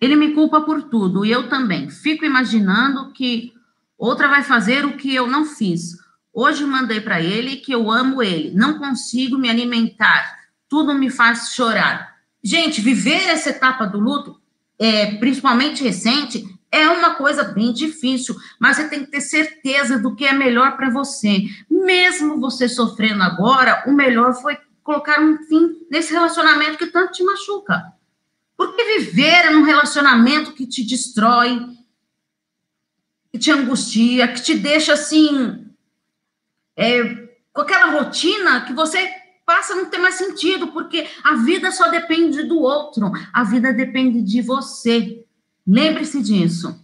Ele 0.00 0.16
me 0.16 0.34
culpa 0.34 0.60
por 0.60 0.82
tudo, 0.82 1.24
e 1.24 1.30
eu 1.30 1.48
também. 1.48 1.88
Fico 1.88 2.24
imaginando 2.24 3.12
que 3.12 3.52
outra 3.96 4.26
vai 4.26 4.42
fazer 4.42 4.84
o 4.84 4.96
que 4.96 5.14
eu 5.14 5.26
não 5.28 5.44
fiz. 5.44 5.96
Hoje 6.32 6.64
mandei 6.64 7.00
para 7.00 7.20
ele 7.20 7.56
que 7.56 7.72
eu 7.72 7.90
amo 7.90 8.22
ele, 8.22 8.52
não 8.54 8.78
consigo 8.78 9.38
me 9.38 9.50
alimentar, 9.50 10.38
tudo 10.68 10.94
me 10.94 11.10
faz 11.10 11.52
chorar. 11.52 12.16
Gente, 12.42 12.80
viver 12.80 13.28
essa 13.28 13.50
etapa 13.50 13.86
do 13.86 13.98
luto, 13.98 14.40
é, 14.78 15.16
principalmente 15.16 15.82
recente, 15.82 16.57
é 16.70 16.88
uma 16.88 17.14
coisa 17.14 17.44
bem 17.44 17.72
difícil, 17.72 18.36
mas 18.58 18.76
você 18.76 18.88
tem 18.88 19.04
que 19.04 19.10
ter 19.10 19.20
certeza 19.20 19.98
do 19.98 20.14
que 20.14 20.24
é 20.24 20.32
melhor 20.32 20.76
para 20.76 20.90
você. 20.90 21.44
Mesmo 21.70 22.40
você 22.40 22.68
sofrendo 22.68 23.22
agora, 23.22 23.84
o 23.86 23.92
melhor 23.92 24.34
foi 24.34 24.58
colocar 24.82 25.20
um 25.20 25.38
fim 25.44 25.86
nesse 25.90 26.12
relacionamento 26.12 26.78
que 26.78 26.86
tanto 26.86 27.12
te 27.12 27.22
machuca. 27.22 27.92
Porque 28.56 28.98
viver 28.98 29.50
num 29.50 29.62
relacionamento 29.62 30.52
que 30.52 30.66
te 30.66 30.84
destrói, 30.84 31.66
que 33.30 33.38
te 33.38 33.50
angustia, 33.50 34.28
que 34.28 34.42
te 34.42 34.54
deixa 34.54 34.94
assim 34.94 35.66
é, 36.76 37.28
com 37.52 37.62
aquela 37.62 37.90
rotina 37.98 38.60
que 38.62 38.72
você 38.72 39.10
passa 39.44 39.72
a 39.72 39.76
não 39.76 39.86
ter 39.86 39.98
mais 39.98 40.14
sentido, 40.14 40.68
porque 40.68 41.08
a 41.24 41.34
vida 41.36 41.70
só 41.72 41.88
depende 41.88 42.44
do 42.44 42.60
outro, 42.60 43.10
a 43.32 43.44
vida 43.44 43.72
depende 43.72 44.22
de 44.22 44.42
você. 44.42 45.24
Lembre-se 45.68 46.22
disso. 46.22 46.82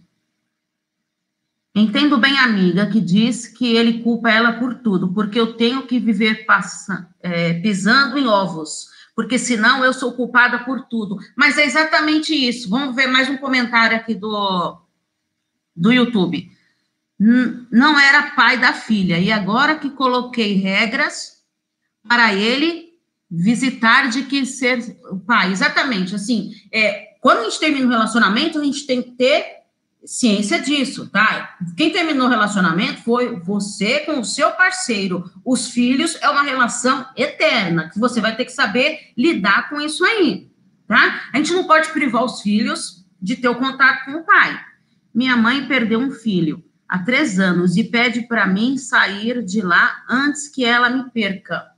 Entendo 1.73 2.17
bem 2.17 2.37
a 2.37 2.43
amiga 2.43 2.85
que 2.85 3.01
diz 3.01 3.47
que 3.47 3.75
ele 3.75 4.03
culpa 4.03 4.29
ela 4.29 4.53
por 4.53 4.75
tudo, 4.75 5.11
porque 5.11 5.39
eu 5.39 5.57
tenho 5.57 5.87
que 5.87 5.99
viver 5.99 6.45
passa, 6.45 7.09
é, 7.21 7.53
pisando 7.55 8.17
em 8.17 8.27
ovos, 8.27 8.87
porque 9.15 9.37
senão 9.39 9.83
eu 9.83 9.91
sou 9.91 10.13
culpada 10.13 10.59
por 10.59 10.83
tudo. 10.87 11.17
Mas 11.35 11.57
é 11.57 11.65
exatamente 11.65 12.33
isso. 12.33 12.69
Vamos 12.69 12.95
ver 12.95 13.07
mais 13.07 13.29
um 13.29 13.37
comentário 13.37 13.97
aqui 13.97 14.13
do, 14.13 14.79
do 15.75 15.91
YouTube 15.91 16.55
não 17.19 17.99
era 17.99 18.31
pai 18.31 18.57
da 18.57 18.73
filha. 18.73 19.19
E 19.19 19.31
agora 19.31 19.75
que 19.75 19.89
coloquei 19.89 20.55
regras 20.55 21.43
para 22.07 22.33
ele 22.33 22.93
visitar 23.29 24.09
de 24.09 24.23
que 24.23 24.45
ser 24.45 24.79
pai. 25.25 25.51
Exatamente, 25.51 26.15
assim, 26.15 26.51
é, 26.71 27.14
quando 27.25 27.39
a 27.39 27.43
gente 27.45 27.59
termina 27.59 27.87
o 27.87 27.89
relacionamento, 27.89 28.59
a 28.59 28.63
gente 28.63 28.85
tem 28.85 29.01
que 29.01 29.09
ter 29.13 29.63
ciência 30.05 30.61
disso, 30.61 31.09
tá? 31.09 31.57
Quem 31.75 31.89
terminou 31.89 32.27
o 32.27 32.29
relacionamento 32.29 33.01
foi 33.01 33.39
você 33.39 34.01
com 34.01 34.19
o 34.19 34.23
seu 34.23 34.51
parceiro. 34.51 35.27
Os 35.43 35.69
filhos 35.69 36.19
é 36.21 36.29
uma 36.29 36.43
relação 36.43 37.03
eterna, 37.17 37.89
que 37.89 37.97
você 37.97 38.21
vai 38.21 38.35
ter 38.35 38.45
que 38.45 38.51
saber 38.51 39.11
lidar 39.17 39.71
com 39.71 39.81
isso 39.81 40.05
aí, 40.05 40.51
tá? 40.87 41.23
A 41.33 41.37
gente 41.37 41.51
não 41.51 41.63
pode 41.63 41.89
privar 41.93 42.23
os 42.23 42.41
filhos 42.41 43.03
de 43.19 43.35
ter 43.35 43.49
o 43.49 43.55
contato 43.55 44.05
com 44.05 44.19
o 44.19 44.23
pai. 44.23 44.63
Minha 45.11 45.35
mãe 45.35 45.67
perdeu 45.67 45.97
um 45.97 46.11
filho 46.11 46.63
há 46.87 46.99
três 46.99 47.39
anos 47.39 47.75
e 47.75 47.85
pede 47.85 48.27
para 48.27 48.45
mim 48.45 48.77
sair 48.77 49.43
de 49.43 49.61
lá 49.61 50.03
antes 50.07 50.47
que 50.47 50.63
ela 50.63 50.91
me 50.91 51.09
perca. 51.09 51.71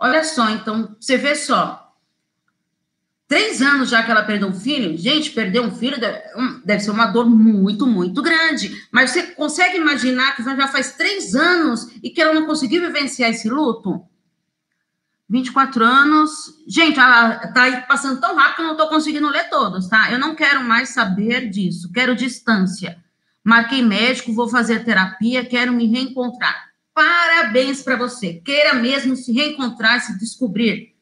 Olha 0.00 0.24
só, 0.24 0.50
então, 0.50 0.96
você 0.98 1.16
vê 1.16 1.36
só. 1.36 1.83
Três 3.34 3.60
anos 3.60 3.90
já 3.90 4.00
que 4.00 4.12
ela 4.12 4.22
perdeu 4.22 4.46
um 4.46 4.54
filho, 4.54 4.96
gente, 4.96 5.32
perder 5.32 5.58
um 5.58 5.72
filho 5.72 5.98
deve, 5.98 6.22
deve 6.64 6.78
ser 6.84 6.92
uma 6.92 7.06
dor 7.06 7.28
muito, 7.28 7.84
muito 7.84 8.22
grande. 8.22 8.70
Mas 8.92 9.10
você 9.10 9.24
consegue 9.24 9.76
imaginar 9.76 10.36
que 10.36 10.44
já 10.44 10.68
faz 10.68 10.92
três 10.92 11.34
anos 11.34 11.90
e 12.00 12.10
que 12.10 12.22
ela 12.22 12.32
não 12.32 12.46
conseguiu 12.46 12.80
vivenciar 12.82 13.30
esse 13.30 13.48
luto? 13.48 14.00
24 15.28 15.84
anos. 15.84 16.30
Gente, 16.68 17.00
ela 17.00 17.48
tá 17.48 17.80
passando 17.88 18.20
tão 18.20 18.36
rápido 18.36 18.54
que 18.54 18.60
eu 18.60 18.66
não 18.66 18.72
estou 18.74 18.88
conseguindo 18.88 19.28
ler 19.28 19.50
todos, 19.50 19.88
tá? 19.88 20.12
Eu 20.12 20.18
não 20.20 20.36
quero 20.36 20.62
mais 20.62 20.90
saber 20.90 21.50
disso, 21.50 21.90
quero 21.92 22.14
distância. 22.14 23.02
Marquei 23.42 23.82
médico, 23.82 24.32
vou 24.32 24.48
fazer 24.48 24.84
terapia, 24.84 25.44
quero 25.44 25.72
me 25.72 25.88
reencontrar. 25.88 26.66
Parabéns 26.94 27.82
para 27.82 27.96
você. 27.96 28.34
Queira 28.44 28.74
mesmo 28.74 29.16
se 29.16 29.32
reencontrar, 29.32 30.00
se 30.00 30.16
descobrir. 30.20 30.93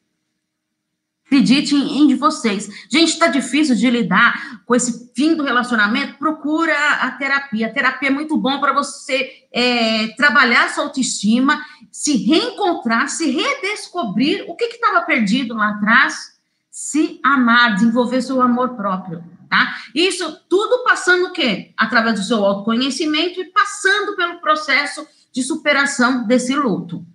Acredite 1.33 1.75
em, 1.75 2.15
vocês. 2.15 2.69
Gente, 2.87 3.09
está 3.09 3.25
difícil 3.25 3.75
de 3.75 3.89
lidar 3.89 4.61
com 4.67 4.75
esse 4.75 5.11
fim 5.15 5.33
do 5.33 5.43
relacionamento. 5.43 6.19
Procura 6.19 6.75
a 7.01 7.09
terapia. 7.09 7.67
A 7.67 7.73
terapia 7.73 8.09
é 8.09 8.11
muito 8.11 8.37
bom 8.37 8.59
para 8.59 8.71
você 8.71 9.31
é, 9.51 10.09
trabalhar 10.09 10.69
sua 10.69 10.83
autoestima, 10.83 11.59
se 11.91 12.17
reencontrar, 12.17 13.09
se 13.09 13.31
redescobrir 13.31 14.45
o 14.47 14.55
que 14.55 14.65
estava 14.65 15.01
perdido 15.01 15.55
lá 15.55 15.69
atrás, 15.69 16.33
se 16.69 17.19
amar, 17.23 17.73
desenvolver 17.73 18.21
seu 18.21 18.39
amor 18.39 18.75
próprio 18.75 19.23
tá? 19.49 19.75
Isso 19.93 20.39
tudo 20.49 20.83
passando 20.83 21.27
o 21.27 21.31
quê? 21.31 21.73
Através 21.77 22.19
do 22.19 22.25
seu 22.25 22.43
autoconhecimento 22.43 23.39
e 23.39 23.51
passando 23.51 24.15
pelo 24.15 24.39
processo 24.41 25.05
de 25.31 25.43
superação 25.43 26.25
desse 26.25 26.55
luto. 26.55 27.05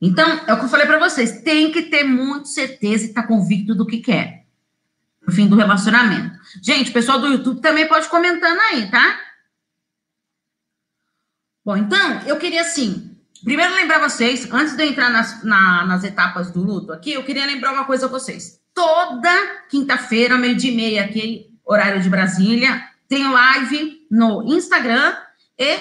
Então, 0.00 0.40
é 0.46 0.52
o 0.52 0.58
que 0.58 0.64
eu 0.64 0.68
falei 0.68 0.86
para 0.86 0.98
vocês, 0.98 1.42
tem 1.42 1.72
que 1.72 1.82
ter 1.82 2.04
muito 2.04 2.48
certeza 2.48 3.04
e 3.04 3.08
estar 3.08 3.22
tá 3.22 3.28
convicto 3.28 3.74
do 3.74 3.86
que 3.86 3.98
quer. 3.98 4.46
No 5.26 5.32
fim 5.32 5.48
do 5.48 5.56
relacionamento. 5.56 6.38
Gente, 6.62 6.90
o 6.90 6.92
pessoal 6.92 7.18
do 7.18 7.26
YouTube 7.26 7.60
também 7.60 7.86
pode 7.86 8.08
comentando 8.08 8.58
aí, 8.60 8.90
tá? 8.90 9.20
Bom, 11.64 11.76
então, 11.76 12.20
eu 12.26 12.38
queria 12.38 12.62
assim, 12.62 13.16
primeiro 13.44 13.74
lembrar 13.74 13.98
vocês, 13.98 14.48
antes 14.50 14.74
de 14.74 14.82
eu 14.82 14.88
entrar 14.88 15.10
nas, 15.10 15.42
na, 15.42 15.84
nas 15.84 16.04
etapas 16.04 16.50
do 16.50 16.62
luto 16.62 16.92
aqui, 16.92 17.12
eu 17.12 17.24
queria 17.24 17.44
lembrar 17.44 17.72
uma 17.72 17.84
coisa 17.84 18.06
a 18.06 18.08
vocês 18.08 18.58
toda 18.78 19.64
quinta-feira, 19.68 20.38
meio-dia 20.38 20.70
e 20.70 20.76
meia, 20.76 21.04
aqui, 21.04 21.50
horário 21.64 22.00
de 22.00 22.08
Brasília. 22.08 22.80
Tem 23.08 23.28
live 23.28 24.06
no 24.08 24.44
Instagram 24.44 25.16
e 25.58 25.80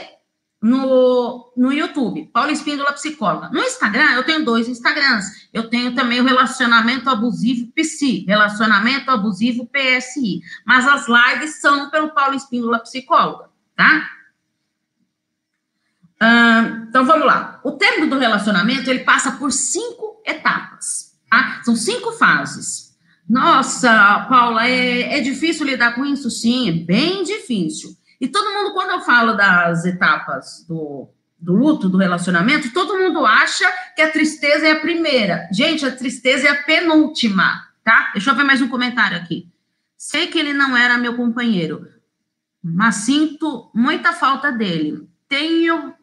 no, 0.62 1.54
no 1.56 1.72
YouTube, 1.72 2.30
Paula 2.34 2.52
Espíndola 2.52 2.92
Psicóloga. 2.94 3.50
No 3.50 3.62
Instagram, 3.62 4.14
eu 4.14 4.24
tenho 4.24 4.44
dois 4.44 4.68
Instagrams. 4.68 5.48
Eu 5.54 5.70
tenho 5.70 5.94
também 5.94 6.20
o 6.20 6.26
Relacionamento 6.26 7.10
Abusivo 7.10 7.72
PSI, 7.74 8.26
Relacionamento 8.28 9.12
Abusivo 9.12 9.68
PSI. 9.68 10.42
Mas 10.66 10.88
as 10.88 11.08
lives 11.08 11.62
são 11.62 11.90
pelo 11.90 12.10
Paula 12.10 12.36
Espíndola 12.36 12.80
Psicóloga, 12.80 13.50
tá? 13.76 14.12
então, 16.90 17.06
vamos 17.06 17.28
lá. 17.28 17.60
O 17.64 17.74
término 17.74 18.10
do 18.10 18.18
relacionamento, 18.18 18.90
ele 18.90 19.04
passa 19.04 19.34
por 19.34 19.52
cinco 19.52 20.20
etapas, 20.26 21.16
tá? 21.30 21.62
São 21.64 21.76
cinco 21.76 22.12
fases. 22.14 22.98
Nossa, 23.30 24.26
Paula, 24.28 24.66
é, 24.68 25.18
é 25.18 25.22
difícil 25.22 25.66
lidar 25.68 25.94
com 25.94 26.04
isso? 26.04 26.32
Sim, 26.32 26.70
é 26.70 26.72
bem 26.72 27.24
difícil. 27.24 27.96
E 28.20 28.28
todo 28.28 28.54
mundo, 28.54 28.74
quando 28.74 28.92
eu 28.92 29.02
falo 29.02 29.34
das 29.34 29.86
etapas 29.86 30.66
do, 30.68 31.10
do 31.40 31.54
luto, 31.54 31.88
do 31.88 31.98
relacionamento, 31.98 32.74
todo 32.74 32.98
mundo 32.98 33.26
acha 33.26 33.66
que 33.96 34.02
a 34.02 34.12
tristeza 34.12 34.68
é 34.68 34.72
a 34.72 34.80
primeira. 34.80 35.48
Gente, 35.52 35.86
a 35.86 35.96
tristeza 35.96 36.48
é 36.48 36.52
a 36.52 36.64
penúltima, 36.64 37.68
tá? 37.84 38.12
Deixa 38.14 38.32
eu 38.32 38.36
ver 38.36 38.44
mais 38.44 38.62
um 38.62 38.68
comentário 38.68 39.18
aqui. 39.18 39.48
Sei 39.96 40.28
que 40.28 40.38
ele 40.38 40.54
não 40.54 40.76
era 40.76 40.98
meu 40.98 41.16
companheiro, 41.16 41.88
mas 42.64 42.96
sinto 42.96 43.70
muita 43.74 44.14
falta 44.14 44.52
dele. 44.52 45.08
Tenho 45.28 45.94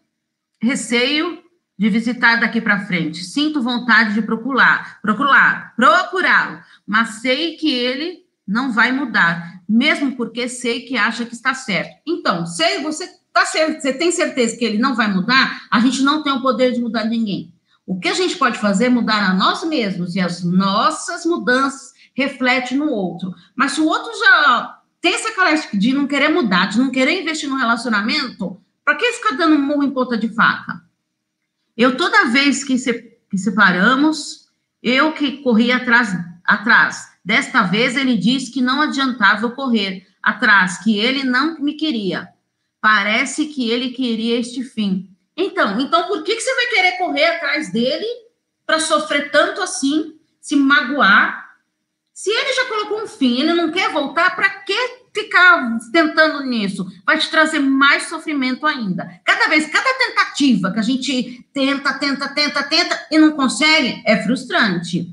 receio 0.61 1.43
de 1.77 1.89
visitar 1.89 2.37
daqui 2.37 2.61
para 2.61 2.87
frente. 2.87 3.25
Sinto 3.25 3.63
vontade 3.63 4.15
de 4.15 4.23
procurar, 4.23 5.01
procurar, 5.03 5.75
procurá-lo, 5.77 6.61
mas 6.87 7.17
sei 7.17 7.57
que 7.57 7.73
ele 7.73 8.24
não 8.47 8.73
vai 8.73 8.93
mudar, 8.93 9.63
mesmo 9.69 10.17
porque 10.17 10.49
sei 10.49 10.83
que 10.83 10.97
acha 10.97 11.25
que 11.25 11.35
está 11.35 11.55
certo. 11.55 12.01
Então, 12.07 12.47
se 12.47 12.79
você 12.81 13.09
tá 13.33 13.45
certo, 13.47 13.81
você 13.81 13.93
tem 13.93 14.13
certeza 14.13 14.57
que 14.57 14.65
ele 14.65 14.79
não 14.79 14.95
vai 14.95 15.13
mudar, 15.13 15.67
a 15.71 15.81
gente 15.81 16.03
não 16.03 16.23
tem 16.23 16.33
o 16.33 16.43
poder 16.43 16.73
de 16.73 16.81
mudar 16.81 17.05
ninguém. 17.05 17.53
O 17.87 17.99
que 17.99 18.09
a 18.09 18.15
gente 18.15 18.37
pode 18.37 18.59
fazer 18.59 18.87
é 18.87 18.89
mudar 18.89 19.31
a 19.31 19.35
nós 19.35 19.65
mesmos 19.65 20.15
e 20.15 20.21
as 20.21 20.43
nossas 20.43 21.27
mudanças 21.27 21.93
refletem 22.15 22.79
no 22.79 22.91
outro. 22.91 23.35
Mas 23.55 23.73
se 23.73 23.81
o 23.81 23.87
outro 23.87 24.11
já 24.19 24.81
tem 25.01 25.15
essa 25.15 25.33
característica 25.33 25.77
de 25.77 25.93
não 25.93 26.07
querer 26.07 26.29
mudar, 26.29 26.67
de 26.67 26.79
não 26.79 26.91
querer 26.91 27.21
investir 27.21 27.49
no 27.49 27.57
relacionamento, 27.57 28.61
para 28.85 28.95
que 28.95 29.13
ficar 29.13 29.37
dando 29.37 29.59
murro 29.59 29.83
em 29.83 29.91
ponta 29.91 30.17
de 30.17 30.29
faca? 30.29 30.83
Eu, 31.77 31.97
toda 31.97 32.31
vez 32.31 32.63
que, 32.63 32.79
se, 32.79 33.19
que 33.29 33.37
separamos, 33.37 34.49
eu 34.83 35.13
que 35.13 35.43
corri 35.43 35.73
atrás, 35.73 36.17
atrás. 36.45 37.14
Desta 37.25 37.63
vez, 37.63 37.97
ele 37.97 38.17
disse 38.19 38.53
que 38.53 38.61
não 38.61 38.83
adiantava 38.83 39.47
eu 39.47 39.53
correr 39.53 40.07
atrás, 40.23 40.83
que 40.83 40.99
ele 40.99 41.25
não 41.25 41.59
me 41.61 41.75
queria. 41.75 42.29
Parece 42.81 43.47
que 43.47 43.71
ele 43.71 43.91
queria 43.91 44.39
este 44.39 44.63
fim. 44.63 45.09
Então, 45.37 45.81
então 45.81 46.07
por 46.07 46.23
que, 46.23 46.37
que 46.37 46.41
você 46.41 46.55
vai 46.55 46.67
querer 46.67 46.99
correr 46.99 47.25
atrás 47.25 47.73
dele 47.73 48.07
para 48.67 48.79
sofrer 48.79 49.31
tanto 49.31 49.63
assim, 49.63 50.19
se 50.41 50.55
magoar? 50.55 51.45
Se 52.13 52.31
ele 52.31 52.53
já 52.53 52.67
colocou 52.67 53.03
um 53.03 53.07
fim, 53.07 53.41
ele 53.41 53.55
não 53.55 53.73
quer 53.73 53.91
voltar, 53.91 54.37
para 54.37 54.49
que 54.49 54.77
ficar 55.13 55.79
tentando 55.93 56.45
nisso? 56.45 56.87
Vai 57.05 57.19
te 57.19 57.29
trazer 57.31 57.59
mais 57.59 58.05
sofrimento 58.05 58.67
ainda. 58.67 59.21
Cada 59.25 59.49
vez, 59.49 59.67
cada 59.67 59.93
tentativa 59.95 60.71
que 60.71 60.79
a 60.79 60.83
gente 60.83 61.45
tenta, 61.53 61.93
tenta, 61.95 62.29
tenta, 62.29 62.63
tenta 62.63 63.07
e 63.11 63.19
não 63.19 63.33
consegue, 63.33 64.03
é 64.05 64.23
frustrante. 64.23 65.13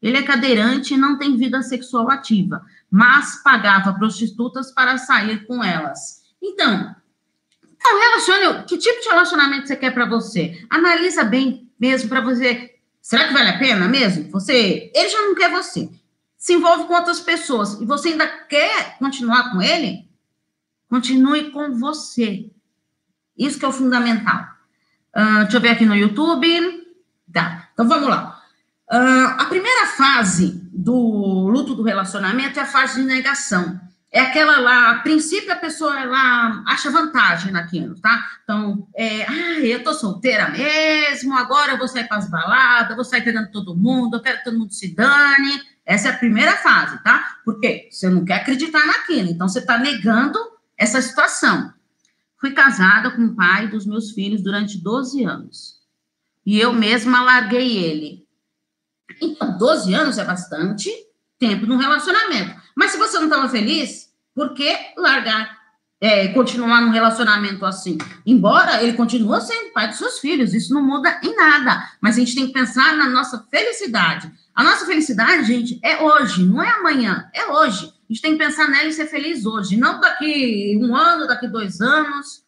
Ele 0.00 0.16
é 0.16 0.22
cadeirante 0.22 0.94
e 0.94 0.96
não 0.96 1.18
tem 1.18 1.36
vida 1.36 1.62
sexual 1.62 2.10
ativa, 2.10 2.64
mas 2.90 3.42
pagava 3.42 3.92
prostitutas 3.94 4.72
para 4.72 4.96
sair 4.96 5.46
com 5.46 5.62
elas. 5.62 6.22
Então, 6.40 6.94
então, 7.80 8.00
relacione, 8.00 8.64
que 8.64 8.76
tipo 8.76 9.00
de 9.00 9.08
relacionamento 9.08 9.68
você 9.68 9.76
quer 9.76 9.94
para 9.94 10.04
você? 10.04 10.64
Analisa 10.68 11.24
bem 11.24 11.70
mesmo 11.78 12.08
para 12.08 12.20
você. 12.20 12.74
Será 13.00 13.28
que 13.28 13.32
vale 13.32 13.50
a 13.50 13.58
pena 13.58 13.88
mesmo? 13.88 14.30
Você, 14.30 14.90
ele 14.94 15.08
já 15.08 15.22
não 15.22 15.34
quer 15.34 15.50
você. 15.50 15.88
Se 16.36 16.54
envolve 16.54 16.84
com 16.86 16.94
outras 16.94 17.20
pessoas 17.20 17.80
e 17.80 17.86
você 17.86 18.10
ainda 18.10 18.26
quer 18.26 18.98
continuar 18.98 19.52
com 19.52 19.62
ele? 19.62 20.08
Continue 20.88 21.50
com 21.50 21.72
você. 21.78 22.50
Isso 23.36 23.58
que 23.58 23.64
é 23.64 23.68
o 23.68 23.72
fundamental. 23.72 24.44
Uh, 25.16 25.42
deixa 25.42 25.56
eu 25.56 25.60
ver 25.60 25.70
aqui 25.70 25.86
no 25.86 25.94
YouTube. 25.94 26.86
Tá, 27.32 27.68
então 27.72 27.88
vamos 27.88 28.08
lá. 28.08 28.37
Uh, 28.90 29.36
a 29.38 29.44
primeira 29.46 29.86
fase 29.86 30.62
do 30.72 31.48
luto 31.48 31.74
do 31.74 31.82
relacionamento 31.82 32.58
é 32.58 32.62
a 32.62 32.66
fase 32.66 33.00
de 33.00 33.06
negação 33.06 33.78
é 34.10 34.20
aquela 34.20 34.58
lá, 34.58 34.90
a 34.90 34.98
princípio 35.00 35.52
a 35.52 35.56
pessoa 35.56 36.00
ela 36.00 36.62
acha 36.66 36.90
vantagem 36.90 37.52
naquilo, 37.52 37.94
tá? 38.00 38.26
Então, 38.42 38.88
é, 38.94 39.24
ah, 39.24 39.60
eu 39.60 39.84
tô 39.84 39.92
solteira 39.92 40.48
mesmo, 40.48 41.36
agora 41.36 41.72
eu 41.72 41.78
vou 41.78 41.86
sair 41.86 42.08
para 42.08 42.16
as 42.16 42.30
baladas, 42.30 42.96
vou 42.96 43.04
sair 43.04 43.22
pegando 43.22 43.50
todo 43.50 43.76
mundo, 43.76 44.16
eu 44.16 44.22
quero 44.22 44.38
que 44.38 44.44
todo 44.44 44.58
mundo 44.58 44.72
se 44.72 44.94
dane. 44.94 45.62
Essa 45.84 46.08
é 46.08 46.12
a 46.12 46.18
primeira 46.18 46.56
fase, 46.56 47.02
tá? 47.02 47.36
Porque 47.44 47.88
você 47.90 48.08
não 48.08 48.24
quer 48.24 48.36
acreditar 48.40 48.86
naquilo, 48.86 49.28
então 49.28 49.48
você 49.48 49.58
está 49.58 49.78
negando 49.78 50.38
essa 50.76 51.00
situação. 51.02 51.72
Fui 52.40 52.52
casada 52.52 53.10
com 53.10 53.24
o 53.24 53.34
pai 53.34 53.68
dos 53.68 53.84
meus 53.84 54.12
filhos 54.12 54.42
durante 54.42 54.78
12 54.78 55.24
anos. 55.24 55.78
E 56.46 56.58
eu 56.58 56.72
mesma 56.72 57.22
larguei 57.22 57.76
ele. 57.76 58.26
Então, 59.20 59.56
12 59.56 59.94
anos 59.94 60.18
é 60.18 60.24
bastante 60.24 60.90
tempo 61.38 61.66
no 61.66 61.78
relacionamento. 61.78 62.60
Mas 62.76 62.92
se 62.92 62.98
você 62.98 63.18
não 63.18 63.24
estava 63.24 63.48
feliz, 63.48 64.08
por 64.34 64.54
que 64.54 64.76
largar, 64.96 65.56
é, 66.00 66.28
continuar 66.28 66.80
num 66.80 66.90
relacionamento 66.90 67.64
assim? 67.64 67.98
Embora 68.24 68.82
ele 68.82 68.92
continue 68.92 69.40
sendo 69.40 69.72
pai 69.72 69.88
dos 69.88 69.98
seus 69.98 70.18
filhos, 70.18 70.54
isso 70.54 70.72
não 70.72 70.82
muda 70.82 71.20
em 71.22 71.34
nada. 71.34 71.90
Mas 72.00 72.16
a 72.16 72.20
gente 72.20 72.34
tem 72.34 72.46
que 72.46 72.52
pensar 72.52 72.96
na 72.96 73.08
nossa 73.08 73.46
felicidade. 73.50 74.30
A 74.54 74.62
nossa 74.62 74.86
felicidade, 74.86 75.44
gente, 75.44 75.80
é 75.82 76.02
hoje, 76.02 76.44
não 76.44 76.62
é 76.62 76.70
amanhã, 76.70 77.28
é 77.34 77.46
hoje. 77.46 77.86
A 77.86 78.12
gente 78.12 78.22
tem 78.22 78.32
que 78.32 78.44
pensar 78.44 78.68
nela 78.68 78.88
e 78.88 78.92
ser 78.92 79.06
feliz 79.06 79.44
hoje, 79.44 79.76
não 79.76 80.00
daqui 80.00 80.78
um 80.82 80.96
ano, 80.96 81.26
daqui 81.26 81.46
dois 81.46 81.80
anos. 81.80 82.42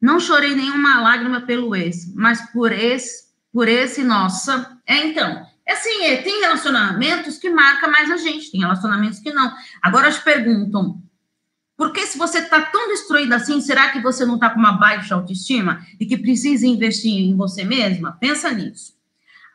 Não 0.00 0.20
chorei 0.20 0.54
nenhuma 0.54 1.00
lágrima 1.00 1.40
pelo 1.40 1.74
ex, 1.74 2.12
mas 2.14 2.40
por 2.52 2.70
esse, 2.70 3.24
por 3.52 3.68
esse, 3.68 4.04
nossa. 4.04 4.78
É 4.86 5.06
então, 5.06 5.46
é 5.66 5.72
assim, 5.72 6.04
é, 6.04 6.16
tem 6.18 6.40
relacionamentos 6.40 7.38
que 7.38 7.48
marca 7.48 7.88
mais 7.88 8.10
a 8.10 8.16
gente, 8.16 8.50
tem 8.50 8.60
relacionamentos 8.60 9.18
que 9.18 9.32
não. 9.32 9.52
Agora 9.82 10.12
te 10.12 10.20
perguntam, 10.20 11.02
por 11.76 11.92
que 11.92 12.06
se 12.06 12.18
você 12.18 12.38
está 12.38 12.60
tão 12.60 12.88
destruída 12.88 13.36
assim, 13.36 13.60
será 13.60 13.90
que 13.90 14.00
você 14.00 14.26
não 14.26 14.34
está 14.34 14.50
com 14.50 14.58
uma 14.58 14.78
baixa 14.78 15.14
autoestima 15.14 15.84
e 15.98 16.06
que 16.06 16.18
precisa 16.18 16.66
investir 16.66 17.12
em 17.12 17.34
você 17.34 17.64
mesma? 17.64 18.12
Pensa 18.20 18.50
nisso. 18.50 18.94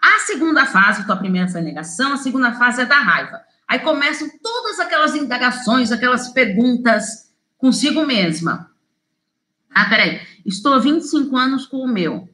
A 0.02 0.19
segunda 0.22 0.65
fase, 0.65 1.06
tua 1.06 1.15
primeira 1.15 1.48
foi 1.48 1.62
negação, 1.62 2.13
a 2.13 2.17
segunda 2.17 2.54
fase 2.54 2.82
é 2.82 2.86
da 2.86 3.00
raiva. 3.00 3.41
Aí 3.67 3.80
começam 3.80 4.28
todas 4.41 4.80
aquelas 4.80 5.13
indagações, 5.13 5.91
aquelas 5.91 6.30
perguntas 6.30 7.32
consigo 7.58 8.06
mesma. 8.06 8.72
Ah, 9.69 9.86
peraí, 9.86 10.22
estou 10.45 10.74
há 10.74 10.80
25 10.80 11.38
anos 11.38 11.67
com 11.67 11.78
o 11.78 11.88
meu 11.88 12.28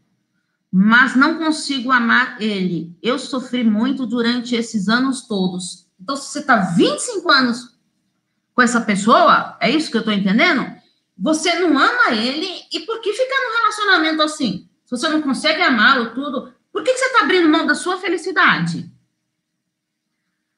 mas 0.77 1.15
não 1.15 1.37
consigo 1.37 1.89
amar 1.89 2.35
ele. 2.41 2.93
Eu 3.01 3.17
sofri 3.17 3.63
muito 3.63 4.05
durante 4.05 4.55
esses 4.55 4.89
anos 4.89 5.21
todos. 5.25 5.87
Então, 5.97 6.17
se 6.17 6.33
você 6.33 6.39
está 6.39 6.57
25 6.57 7.31
anos 7.31 7.77
com 8.53 8.61
essa 8.61 8.81
pessoa, 8.81 9.57
é 9.61 9.69
isso 9.69 9.89
que 9.89 9.95
eu 9.95 10.01
estou 10.01 10.13
entendendo? 10.13 10.69
Você 11.17 11.57
não 11.59 11.79
ama 11.79 12.11
ele, 12.11 12.45
e 12.73 12.81
por 12.81 12.99
que 12.99 13.13
ficar 13.13 13.37
num 13.37 13.57
relacionamento 13.57 14.21
assim? 14.21 14.67
Se 14.83 14.91
você 14.91 15.07
não 15.07 15.21
consegue 15.21 15.61
amá-lo 15.61 16.13
tudo, 16.13 16.53
por 16.73 16.83
que, 16.83 16.91
que 16.91 16.99
você 16.99 17.05
está 17.05 17.21
abrindo 17.21 17.47
mão 17.47 17.65
da 17.65 17.73
sua 17.73 17.97
felicidade? 17.97 18.91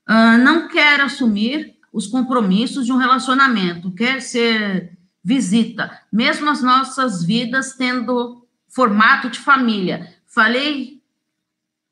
Uh, 0.10 0.40
não 0.44 0.68
quer 0.68 1.00
assumir 1.00 1.78
os 1.94 2.08
compromissos 2.08 2.88
de 2.88 2.92
um 2.92 2.98
relacionamento, 2.98 3.94
quer 3.94 4.20
ser 4.24 4.98
visita, 5.24 6.02
mesmo 6.12 6.50
as 6.50 6.64
nossas 6.64 7.24
vidas 7.24 7.74
tendo 7.74 8.47
formato 8.68 9.30
de 9.30 9.40
família. 9.40 10.14
Falei 10.26 11.02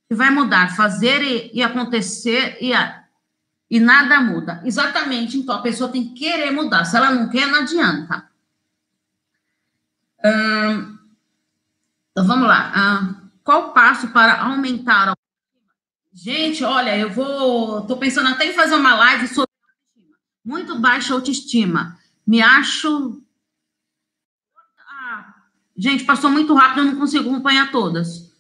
que 0.08 0.16
vai 0.16 0.30
mudar, 0.30 0.76
fazer 0.76 1.22
e, 1.24 1.52
e 1.54 1.64
acontecer 1.64 2.58
e, 2.62 2.72
e 3.70 3.80
nada 3.80 4.22
muda. 4.22 4.62
Exatamente, 4.64 5.38
então 5.38 5.56
a 5.56 5.62
pessoa 5.62 5.92
tem 5.92 6.10
que 6.10 6.26
querer 6.26 6.52
mudar. 6.52 6.86
Se 6.86 6.96
ela 6.96 7.12
não 7.12 7.30
quer, 7.30 7.48
não 7.48 7.60
adianta. 7.60 8.30
Hum, 10.24 10.98
então 12.12 12.26
vamos 12.26 12.48
lá. 12.48 12.74
Hum, 12.76 13.30
qual 13.44 13.74
passo 13.74 14.10
para 14.10 14.42
aumentar 14.42 15.10
a 15.10 15.16
Gente, 16.18 16.64
olha, 16.64 16.98
eu 16.98 17.12
vou. 17.12 17.82
Estou 17.82 17.98
pensando 17.98 18.30
até 18.30 18.46
em 18.46 18.54
fazer 18.54 18.76
uma 18.76 18.96
live 18.96 19.28
sobre 19.28 19.52
autoestima. 19.52 20.18
Muito 20.46 20.80
baixa 20.80 21.14
autoestima. 21.14 22.00
Me 22.26 22.42
acho 22.42 23.22
Gente, 25.78 26.06
passou 26.06 26.30
muito 26.30 26.54
rápido, 26.54 26.80
eu 26.80 26.86
não 26.86 26.96
consigo 26.96 27.30
acompanhar 27.30 27.72
todas. 27.72 28.34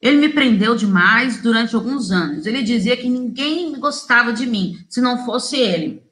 Ele 0.00 0.18
me 0.18 0.28
prendeu 0.28 0.76
demais 0.76 1.40
durante 1.40 1.74
alguns 1.74 2.10
anos. 2.10 2.44
Ele 2.44 2.62
dizia 2.62 2.96
que 2.96 3.08
ninguém 3.08 3.72
gostava 3.80 4.32
de 4.32 4.46
mim 4.46 4.84
se 4.88 5.00
não 5.00 5.24
fosse 5.24 5.56
ele. 5.56 6.04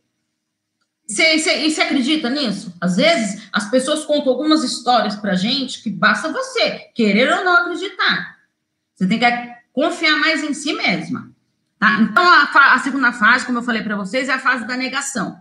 Você, 1.07 1.39
você, 1.39 1.83
acredita 1.83 2.31
nisso? 2.31 2.73
Às 2.81 2.97
vezes, 2.97 3.43
as 3.53 3.71
pessoas 3.71 4.05
contam 4.05 4.33
algumas 4.33 4.65
histórias 4.65 5.15
pra 5.15 5.35
gente 5.35 5.83
que 5.83 5.91
basta 5.91 6.33
você 6.33 6.91
querer 6.95 7.31
ou 7.31 7.45
não 7.45 7.53
acreditar. 7.55 8.39
Você 8.95 9.07
tem 9.07 9.19
que 9.19 9.53
confiar 9.75 10.17
mais 10.17 10.43
em 10.43 10.55
si 10.55 10.73
mesma. 10.73 11.31
Tá? 11.79 12.01
Então, 12.01 12.25
a, 12.25 12.75
a 12.75 12.79
segunda 12.79 13.13
fase, 13.13 13.45
como 13.45 13.59
eu 13.59 13.63
falei 13.63 13.83
para 13.83 13.97
vocês, 13.97 14.29
é 14.29 14.33
a 14.33 14.39
fase 14.39 14.67
da 14.67 14.77
negação. 14.77 15.39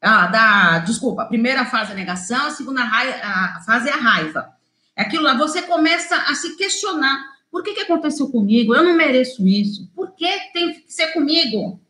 Ah, 0.00 0.26
da, 0.28 0.78
desculpa, 0.78 1.22
a 1.22 1.26
primeira 1.26 1.66
fase 1.66 1.90
é 1.90 1.92
a 1.92 1.96
negação, 1.96 2.46
a 2.46 2.50
segunda 2.50 2.82
a 2.82 3.60
fase 3.66 3.90
é 3.90 3.92
a 3.92 3.96
raiva. 3.96 4.59
Aquilo 5.00 5.22
lá, 5.22 5.34
você 5.34 5.62
começa 5.62 6.14
a 6.14 6.34
se 6.34 6.56
questionar. 6.56 7.24
Por 7.50 7.62
que, 7.62 7.72
que 7.72 7.80
aconteceu 7.80 8.28
comigo? 8.28 8.74
Eu 8.74 8.84
não 8.84 8.94
mereço 8.94 9.46
isso. 9.48 9.90
Por 9.94 10.12
que 10.12 10.28
tem 10.52 10.74
que 10.74 10.92
ser 10.92 11.08
comigo? 11.08 11.80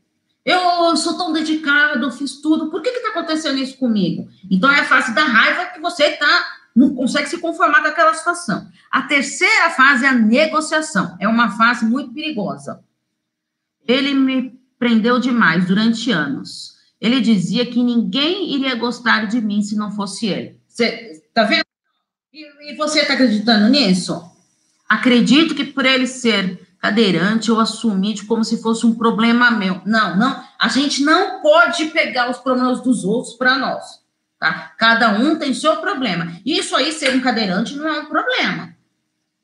Eu 0.45 0.97
sou 0.97 1.19
tão 1.19 1.33
dedicado, 1.33 2.13
fiz 2.13 2.41
tudo. 2.41 2.71
Por 2.71 2.81
que 2.81 2.89
está 2.89 3.09
acontecendo 3.11 3.59
isso 3.59 3.77
comigo? 3.77 4.29
Então, 4.49 4.71
é 4.71 4.81
a 4.81 4.85
fase 4.85 5.13
da 5.13 5.25
raiva 5.25 5.67
que 5.67 5.81
você 5.81 6.13
tá, 6.13 6.47
não 6.75 6.95
consegue 6.95 7.29
se 7.29 7.39
conformar 7.39 7.83
com 7.83 7.89
aquela 7.89 8.15
situação. 8.15 8.69
A 8.91 9.03
terceira 9.03 9.71
fase 9.71 10.05
é 10.05 10.09
a 10.09 10.15
negociação. 10.15 11.17
É 11.19 11.27
uma 11.27 11.51
fase 11.57 11.85
muito 11.85 12.15
perigosa. 12.15 12.83
Ele 13.89 14.15
me 14.15 14.59
prendeu 14.79 15.19
demais 15.19 15.67
durante 15.67 16.13
anos. 16.13 16.77
Ele 17.01 17.21
dizia 17.21 17.67
que 17.67 17.83
ninguém 17.83 18.55
iria 18.55 18.77
gostar 18.77 19.27
de 19.27 19.41
mim 19.41 19.63
se 19.63 19.75
não 19.75 19.91
fosse 19.91 20.27
ele. 20.27 20.61
Você 20.69 21.23
tá 21.35 21.43
vendo? 21.43 21.70
E, 22.33 22.73
e 22.73 22.77
você 22.77 23.01
está 23.01 23.15
acreditando 23.15 23.69
nisso? 23.69 24.31
Acredito 24.89 25.55
que 25.55 25.65
por 25.65 25.85
ele 25.85 26.07
ser 26.07 26.67
cadeirante, 26.79 27.49
eu 27.49 27.61
assumi 27.61 28.19
como 28.25 28.45
se 28.45 28.63
fosse 28.63 28.87
um 28.87 28.95
problema 28.95 29.51
meu. 29.51 29.83
Não, 29.85 30.17
não. 30.17 30.43
A 30.59 30.69
gente 30.69 31.03
não 31.03 31.43
pode 31.43 31.87
pegar 31.87 32.31
os 32.31 32.39
problemas 32.39 32.81
dos 32.81 33.05
outros 33.05 33.35
para 33.35 33.59
nós. 33.59 34.01
Tá? 34.39 34.73
Cada 34.79 35.11
um 35.11 35.37
tem 35.37 35.53
seu 35.53 35.77
problema. 35.77 36.33
Isso 36.47 36.75
aí, 36.75 36.93
ser 36.93 37.15
um 37.15 37.21
cadeirante, 37.21 37.77
não 37.77 37.87
é 37.87 38.01
um 38.01 38.07
problema. 38.07 38.75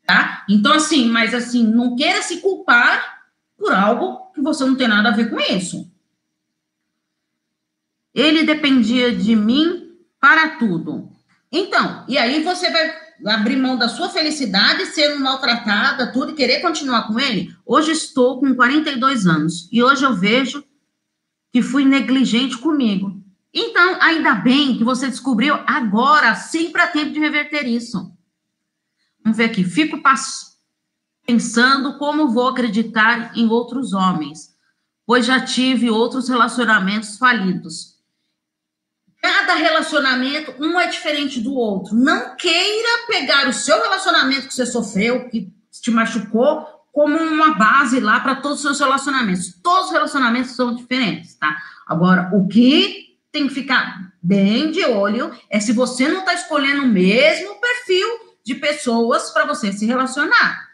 Tá? 0.06 0.44
Então, 0.48 0.72
assim, 0.72 1.08
mas 1.08 1.34
assim, 1.34 1.64
não 1.64 1.96
queira 1.96 2.22
se 2.22 2.40
culpar 2.40 3.24
por 3.58 3.72
algo 3.74 4.30
que 4.32 4.40
você 4.40 4.64
não 4.64 4.76
tem 4.76 4.88
nada 4.88 5.10
a 5.10 5.12
ver 5.12 5.28
com 5.28 5.38
isso. 5.40 5.90
Ele 8.14 8.44
dependia 8.44 9.14
de 9.14 9.36
mim 9.36 9.90
para 10.18 10.56
tudo. 10.56 11.15
Então, 11.50 12.04
e 12.08 12.18
aí 12.18 12.42
você 12.42 12.70
vai 12.70 13.06
abrir 13.26 13.56
mão 13.56 13.76
da 13.76 13.88
sua 13.88 14.08
felicidade, 14.08 14.86
sendo 14.86 15.20
maltratada, 15.20 16.12
tudo, 16.12 16.32
e 16.32 16.34
querer 16.34 16.60
continuar 16.60 17.06
com 17.06 17.18
ele? 17.18 17.54
Hoje 17.64 17.92
estou 17.92 18.40
com 18.40 18.54
42 18.54 19.26
anos 19.26 19.68
e 19.72 19.82
hoje 19.82 20.04
eu 20.04 20.14
vejo 20.14 20.64
que 21.52 21.62
fui 21.62 21.84
negligente 21.84 22.58
comigo. 22.58 23.22
Então, 23.54 23.96
ainda 24.02 24.34
bem 24.34 24.76
que 24.76 24.84
você 24.84 25.08
descobriu 25.08 25.54
agora, 25.66 26.34
sempre 26.34 26.82
há 26.82 26.88
tempo 26.88 27.12
de 27.12 27.20
reverter 27.20 27.66
isso. 27.66 28.12
Vamos 29.24 29.38
ver 29.38 29.44
aqui. 29.44 29.64
Fico 29.64 29.98
pensando 31.26 31.96
como 31.96 32.28
vou 32.28 32.48
acreditar 32.48 33.36
em 33.36 33.48
outros 33.48 33.94
homens, 33.94 34.54
pois 35.06 35.24
já 35.24 35.40
tive 35.40 35.88
outros 35.88 36.28
relacionamentos 36.28 37.16
falidos. 37.16 37.95
Cada 39.26 39.54
relacionamento, 39.54 40.54
um 40.60 40.78
é 40.78 40.86
diferente 40.86 41.40
do 41.40 41.52
outro. 41.52 41.96
Não 41.96 42.36
queira 42.36 43.06
pegar 43.08 43.48
o 43.48 43.52
seu 43.52 43.82
relacionamento 43.82 44.46
que 44.46 44.54
você 44.54 44.64
sofreu, 44.64 45.28
que 45.28 45.52
te 45.72 45.90
machucou, 45.90 46.64
como 46.92 47.18
uma 47.18 47.56
base 47.56 47.98
lá 47.98 48.20
para 48.20 48.36
todos 48.36 48.58
os 48.58 48.62
seus 48.62 48.78
relacionamentos. 48.78 49.52
Todos 49.60 49.86
os 49.86 49.92
relacionamentos 49.92 50.52
são 50.52 50.76
diferentes, 50.76 51.34
tá? 51.34 51.56
Agora, 51.88 52.30
o 52.34 52.46
que 52.46 53.16
tem 53.32 53.48
que 53.48 53.54
ficar 53.54 54.12
bem 54.22 54.70
de 54.70 54.84
olho 54.84 55.32
é 55.50 55.58
se 55.58 55.72
você 55.72 56.06
não 56.06 56.20
está 56.20 56.32
escolhendo 56.32 56.82
o 56.82 56.88
mesmo 56.88 57.60
perfil 57.60 58.08
de 58.44 58.54
pessoas 58.54 59.32
para 59.32 59.44
você 59.44 59.72
se 59.72 59.86
relacionar, 59.86 60.68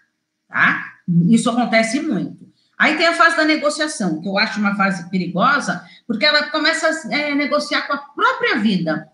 tá? 0.46 0.92
Isso 1.30 1.48
acontece 1.48 2.02
muito. 2.02 2.51
Aí 2.82 2.96
tem 2.96 3.06
a 3.06 3.14
fase 3.14 3.36
da 3.36 3.44
negociação, 3.44 4.20
que 4.20 4.28
eu 4.28 4.36
acho 4.36 4.58
uma 4.58 4.74
fase 4.74 5.08
perigosa, 5.08 5.84
porque 6.06 6.26
ela 6.26 6.50
começa 6.50 6.88
a 6.88 7.14
é, 7.14 7.34
negociar 7.34 7.82
com 7.82 7.92
a 7.92 7.98
própria 7.98 8.58
vida. 8.58 9.08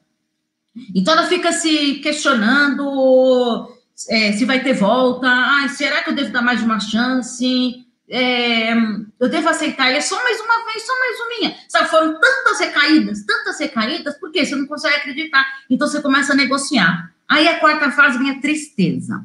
Então 0.94 1.12
ela 1.12 1.26
fica 1.26 1.52
se 1.52 1.96
questionando 1.96 3.68
é, 4.09 4.33
se 4.33 4.46
vai 4.46 4.62
ter 4.62 4.72
volta, 4.72 5.26
ah, 5.28 5.68
será 5.68 6.02
que 6.02 6.11
eu 6.11 6.14
devo 6.14 6.33
dar 6.33 6.40
mais 6.40 6.62
uma 6.62 6.81
chance? 6.81 7.87
é, 8.11 8.72
eu 9.20 9.28
devo 9.28 9.48
aceitar 9.48 9.90
ele 9.90 10.00
só 10.00 10.16
mais 10.22 10.40
uma 10.40 10.64
vez, 10.64 10.87
só 10.87 10.98
mais 10.98 11.20
uma 11.20 11.28
minha. 11.28 11.57
Sabe, 11.68 11.90
foram 11.90 12.18
tantas 12.18 12.61
recaídas, 12.61 13.24
tantas 13.24 13.61
recaídas, 13.61 14.18
porque 14.18 14.44
você 14.44 14.57
não 14.57 14.66
consegue 14.66 14.96
acreditar. 14.96 15.44
Então 15.68 15.87
você 15.87 16.00
começa 16.00 16.33
a 16.33 16.37
negociar. 16.37 17.12
Aí 17.28 17.46
a 17.46 17.61
quarta 17.61 17.90
fase 17.90 18.18
vem 18.18 18.31
a 18.31 18.40
tristeza. 18.40 19.24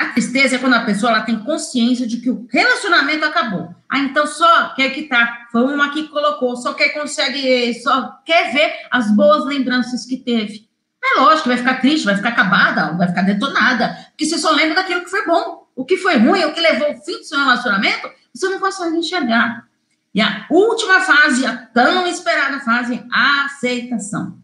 A 0.00 0.06
tristeza 0.14 0.56
é 0.56 0.58
quando 0.58 0.72
a 0.72 0.84
pessoa 0.86 1.12
ela 1.12 1.20
tem 1.20 1.38
consciência 1.40 2.06
de 2.06 2.22
que 2.22 2.30
o 2.30 2.48
relacionamento 2.50 3.22
acabou. 3.22 3.74
Ah, 3.86 3.98
então 3.98 4.26
só 4.26 4.70
quer 4.70 4.88
que 4.94 5.02
tá. 5.02 5.46
Foi 5.52 5.62
uma 5.62 5.90
que 5.90 6.08
colocou, 6.08 6.56
só 6.56 6.72
quer 6.72 6.88
consegue, 6.88 7.74
só 7.82 8.18
quer 8.24 8.50
ver 8.50 8.72
as 8.90 9.14
boas 9.14 9.44
lembranças 9.44 10.06
que 10.06 10.16
teve. 10.16 10.66
É 11.04 11.20
lógico, 11.20 11.48
vai 11.48 11.58
ficar 11.58 11.82
triste, 11.82 12.06
vai 12.06 12.16
ficar 12.16 12.30
acabada, 12.30 12.96
vai 12.96 13.08
ficar 13.08 13.20
detonada, 13.20 13.94
porque 14.08 14.24
você 14.24 14.38
só 14.38 14.52
lembra 14.52 14.76
daquilo 14.76 15.04
que 15.04 15.10
foi 15.10 15.26
bom. 15.26 15.66
O 15.76 15.84
que 15.84 15.98
foi 15.98 16.16
ruim, 16.16 16.44
o 16.44 16.54
que 16.54 16.60
levou 16.62 16.92
o 16.92 17.04
fim 17.04 17.18
do 17.18 17.24
seu 17.24 17.38
relacionamento, 17.38 18.10
você 18.34 18.48
não 18.48 18.58
consegue 18.58 18.96
enxergar. 18.96 19.66
E 20.14 20.22
a 20.22 20.46
última 20.48 21.00
fase, 21.02 21.44
a 21.44 21.58
tão 21.58 22.06
esperada 22.06 22.60
fase, 22.60 23.04
a 23.12 23.44
aceitação. 23.44 24.38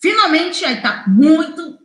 Finalmente, 0.00 0.64
aí 0.64 0.76
está 0.76 1.04
muito 1.06 1.78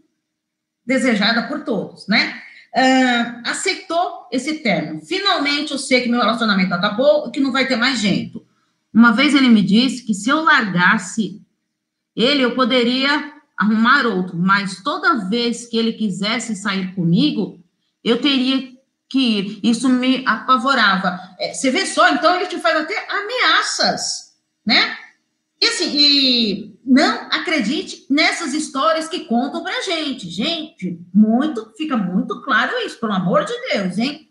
desejada 0.85 1.43
por 1.49 1.65
todos, 1.65 2.07
né? 2.07 2.41
Uh, 2.75 3.49
aceitou 3.49 4.27
esse 4.31 4.59
termo. 4.59 5.01
Finalmente, 5.01 5.71
eu 5.71 5.79
sei 5.79 6.01
que 6.01 6.09
meu 6.09 6.19
relacionamento 6.19 6.73
acabou 6.73 7.27
e 7.27 7.31
que 7.31 7.39
não 7.39 7.51
vai 7.51 7.67
ter 7.67 7.75
mais 7.75 7.99
jeito. 7.99 8.45
Uma 8.93 9.11
vez 9.11 9.33
ele 9.33 9.49
me 9.49 9.61
disse 9.61 10.05
que 10.05 10.13
se 10.13 10.29
eu 10.29 10.43
largasse 10.43 11.41
ele, 12.15 12.43
eu 12.43 12.53
poderia 12.55 13.33
arrumar 13.57 14.05
outro, 14.05 14.37
mas 14.37 14.81
toda 14.83 15.27
vez 15.29 15.65
que 15.65 15.77
ele 15.77 15.93
quisesse 15.93 16.55
sair 16.55 16.93
comigo, 16.93 17.59
eu 18.03 18.21
teria 18.21 18.71
que 19.09 19.19
ir. 19.19 19.59
Isso 19.63 19.89
me 19.89 20.23
apavorava. 20.25 21.19
É, 21.39 21.53
você 21.53 21.71
vê 21.71 21.85
só, 21.85 22.09
então 22.09 22.35
ele 22.35 22.47
te 22.47 22.59
faz 22.59 22.77
até 22.77 23.07
ameaças, 23.09 24.33
né? 24.65 24.95
E 25.61 25.65
assim, 25.67 25.91
e 25.93 26.79
não 26.85 27.27
acredite 27.31 28.05
nessas 28.09 28.53
histórias 28.53 29.07
que 29.07 29.25
contam 29.25 29.63
pra 29.63 29.81
gente. 29.81 30.29
Gente, 30.29 30.99
muito, 31.13 31.73
fica 31.77 31.97
muito 31.97 32.41
claro 32.41 32.77
isso, 32.85 32.99
pelo 32.99 33.13
amor 33.13 33.43
de 33.43 33.53
Deus, 33.71 33.97
hein? 33.97 34.29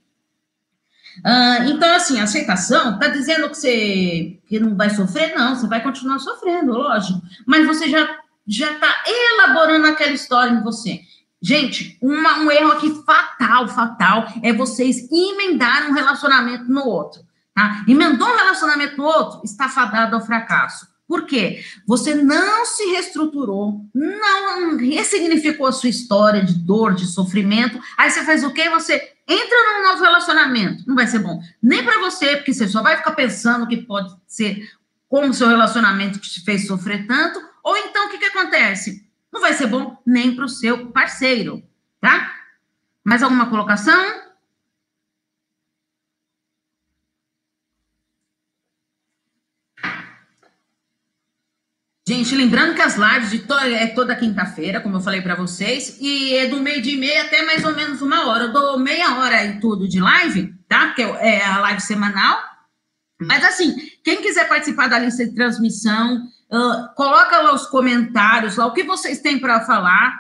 Ah, 1.25 1.67
então, 1.67 1.95
assim, 1.95 2.21
aceitação 2.21 2.99
tá 2.99 3.09
dizendo 3.09 3.51
que 3.51 3.57
você 3.57 4.41
que 4.47 4.61
não 4.61 4.77
vai 4.77 4.91
sofrer? 4.91 5.35
Não, 5.35 5.55
você 5.55 5.67
vai 5.67 5.83
continuar 5.83 6.19
sofrendo, 6.19 6.73
lógico. 6.73 7.21
Mas 7.47 7.67
você 7.67 7.89
já 7.89 8.19
já 8.47 8.73
está 8.73 9.05
elaborando 9.07 9.87
aquela 9.87 10.13
história 10.13 10.51
em 10.51 10.63
você. 10.63 11.03
Gente, 11.41 11.99
uma, 12.01 12.39
um 12.39 12.51
erro 12.51 12.73
aqui 12.73 12.91
fatal, 13.05 13.69
fatal, 13.69 14.27
é 14.43 14.53
vocês 14.53 15.07
emendarem 15.13 15.91
um 15.91 15.93
relacionamento 15.93 16.65
no 16.65 16.85
outro. 16.87 17.21
Tá? 17.55 17.85
Emendou 17.87 18.27
um 18.27 18.37
relacionamento 18.37 18.97
no 18.97 19.05
outro, 19.05 19.43
está 19.45 19.69
fadado 19.69 20.17
ao 20.17 20.25
fracasso. 20.25 20.89
Por 21.09 21.25
quê? 21.25 21.65
Você 21.87 22.15
não 22.15 22.67
se 22.67 22.85
reestruturou, 22.91 23.81
não 23.95 24.77
ressignificou 24.77 25.67
a 25.67 25.73
sua 25.73 25.89
história 25.89 26.45
de 26.45 26.55
dor, 26.55 26.95
de 26.95 27.07
sofrimento. 27.07 27.81
Aí 27.97 28.11
você 28.11 28.23
faz 28.25 28.45
o 28.45 28.53
quê? 28.53 28.69
Você 28.69 29.15
entra 29.27 29.57
num 29.73 29.89
novo 29.89 30.03
relacionamento. 30.05 30.85
Não 30.87 30.95
vai 30.95 31.07
ser 31.07 31.21
bom 31.21 31.41
nem 31.63 31.83
para 31.83 31.99
você, 31.99 32.37
porque 32.37 32.53
você 32.53 32.69
só 32.69 32.83
vai 32.83 32.99
ficar 32.99 33.13
pensando 33.13 33.67
que 33.67 33.79
pode 33.79 34.15
ser 34.27 34.71
como 35.09 35.33
seu 35.33 35.49
relacionamento 35.49 36.21
que 36.21 36.29
te 36.29 36.45
fez 36.45 36.67
sofrer 36.67 37.07
tanto, 37.07 37.41
ou 37.65 37.75
então 37.79 38.07
o 38.07 38.11
que, 38.11 38.19
que 38.19 38.27
acontece? 38.27 39.09
não 39.33 39.41
vai 39.41 39.53
ser 39.53 39.67
bom 39.67 39.97
nem 40.05 40.35
para 40.35 40.45
o 40.45 40.49
seu 40.49 40.91
parceiro, 40.91 41.63
tá? 42.01 42.33
Mais 43.05 43.23
alguma 43.23 43.49
colocação? 43.49 44.28
Gente, 52.09 52.35
lembrando 52.35 52.75
que 52.75 52.81
as 52.81 52.97
lives 52.97 53.31
de 53.31 53.41
to 53.41 53.53
é 53.53 53.87
toda 53.89 54.17
quinta-feira, 54.17 54.81
como 54.81 54.97
eu 54.97 55.01
falei 55.03 55.21
para 55.21 55.35
vocês, 55.35 55.99
e 56.01 56.33
é 56.37 56.47
do 56.47 56.59
meio 56.59 56.81
de 56.81 56.97
meia 56.97 57.25
até 57.25 57.43
mais 57.43 57.63
ou 57.63 57.75
menos 57.77 58.01
uma 58.01 58.27
hora. 58.27 58.45
Eu 58.45 58.53
dou 58.55 58.79
meia 58.79 59.19
hora 59.19 59.45
e 59.45 59.61
tudo 59.61 59.87
de 59.87 60.01
live, 60.01 60.55
tá? 60.67 60.87
Porque 60.87 61.03
é 61.03 61.45
a 61.45 61.59
live 61.59 61.83
semanal. 61.83 62.39
Mas 63.21 63.45
assim, 63.45 63.77
quem 64.03 64.23
quiser 64.23 64.49
participar 64.49 64.89
da 64.89 64.99
lista 64.99 65.23
de 65.27 65.35
transmissão, 65.35 66.27
Uh, 66.51 66.95
coloca 66.95 67.43
lá 67.43 67.53
os 67.53 67.67
comentários, 67.67 68.57
lá 68.57 68.65
o 68.65 68.73
que 68.73 68.83
vocês 68.83 69.21
têm 69.21 69.39
para 69.39 69.67
falar 69.67 70.19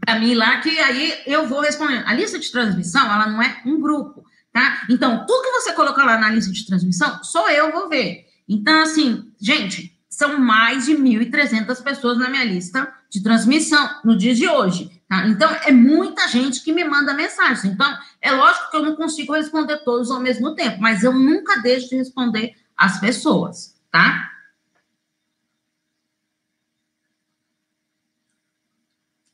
para 0.00 0.18
mim 0.18 0.32
lá, 0.32 0.62
que 0.62 0.70
aí 0.78 1.12
eu 1.26 1.46
vou 1.46 1.60
responder. 1.60 2.02
A 2.06 2.14
lista 2.14 2.38
de 2.38 2.50
transmissão, 2.50 3.04
ela 3.04 3.26
não 3.26 3.42
é 3.42 3.60
um 3.66 3.78
grupo, 3.78 4.24
tá? 4.50 4.86
Então, 4.88 5.26
tudo 5.26 5.42
que 5.42 5.60
você 5.60 5.74
colocar 5.74 6.06
lá 6.06 6.16
na 6.16 6.30
lista 6.30 6.50
de 6.50 6.64
transmissão, 6.64 7.22
só 7.22 7.50
eu 7.50 7.70
vou 7.70 7.86
ver. 7.90 8.24
Então, 8.48 8.80
assim, 8.80 9.30
gente, 9.38 9.99
são 10.20 10.38
mais 10.38 10.84
de 10.84 10.92
1.300 10.92 11.82
pessoas 11.82 12.18
na 12.18 12.28
minha 12.28 12.44
lista 12.44 12.92
de 13.08 13.22
transmissão 13.22 13.88
no 14.04 14.14
dia 14.18 14.34
de 14.34 14.46
hoje, 14.46 15.02
tá? 15.08 15.26
Então, 15.26 15.50
é 15.50 15.72
muita 15.72 16.28
gente 16.28 16.62
que 16.62 16.74
me 16.74 16.84
manda 16.84 17.14
mensagem. 17.14 17.70
Então, 17.70 17.90
é 18.20 18.30
lógico 18.30 18.70
que 18.70 18.76
eu 18.76 18.82
não 18.82 18.96
consigo 18.96 19.32
responder 19.32 19.78
todos 19.78 20.10
ao 20.10 20.20
mesmo 20.20 20.54
tempo, 20.54 20.78
mas 20.78 21.02
eu 21.02 21.14
nunca 21.14 21.62
deixo 21.62 21.88
de 21.88 21.96
responder 21.96 22.54
as 22.76 23.00
pessoas, 23.00 23.74
tá? 23.90 24.30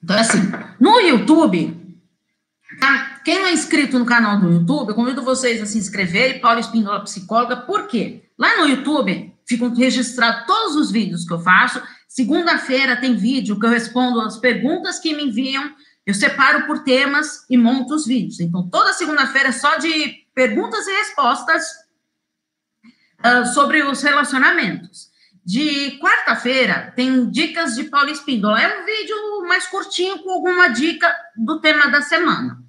Então, 0.00 0.16
assim, 0.16 0.38
no 0.78 1.00
YouTube, 1.00 1.98
tá? 2.78 3.15
Quem 3.26 3.40
não 3.40 3.48
é 3.48 3.52
inscrito 3.52 3.98
no 3.98 4.06
canal 4.06 4.38
do 4.38 4.52
YouTube, 4.52 4.90
eu 4.90 4.94
convido 4.94 5.20
vocês 5.20 5.60
a 5.60 5.66
se 5.66 5.76
inscreverem, 5.76 6.38
Paula 6.38 6.60
Espíndola 6.60 7.02
Psicóloga, 7.02 7.56
por 7.56 7.88
quê? 7.88 8.22
Lá 8.38 8.58
no 8.58 8.68
YouTube 8.68 9.34
ficam 9.44 9.74
registrados 9.74 10.46
todos 10.46 10.76
os 10.76 10.92
vídeos 10.92 11.24
que 11.26 11.34
eu 11.34 11.40
faço. 11.40 11.82
Segunda-feira 12.06 12.94
tem 12.94 13.16
vídeo 13.16 13.58
que 13.58 13.66
eu 13.66 13.70
respondo 13.70 14.20
as 14.20 14.36
perguntas 14.36 15.00
que 15.00 15.12
me 15.12 15.24
enviam, 15.24 15.74
eu 16.06 16.14
separo 16.14 16.68
por 16.68 16.84
temas 16.84 17.44
e 17.50 17.58
monto 17.58 17.96
os 17.96 18.06
vídeos. 18.06 18.38
Então, 18.38 18.70
toda 18.70 18.92
segunda-feira 18.92 19.48
é 19.48 19.52
só 19.52 19.76
de 19.76 20.24
perguntas 20.32 20.86
e 20.86 20.92
respostas 20.92 21.64
uh, 23.24 23.44
sobre 23.52 23.82
os 23.82 24.04
relacionamentos. 24.04 25.10
De 25.44 25.98
quarta-feira 25.98 26.92
tem 26.94 27.28
dicas 27.28 27.74
de 27.74 27.82
Paulo 27.90 28.08
Espíndola. 28.08 28.62
É 28.62 28.80
um 28.80 28.86
vídeo 28.86 29.16
mais 29.48 29.66
curtinho 29.66 30.20
com 30.20 30.30
alguma 30.30 30.68
dica 30.68 31.12
do 31.36 31.60
tema 31.60 31.88
da 31.88 32.00
semana. 32.02 32.64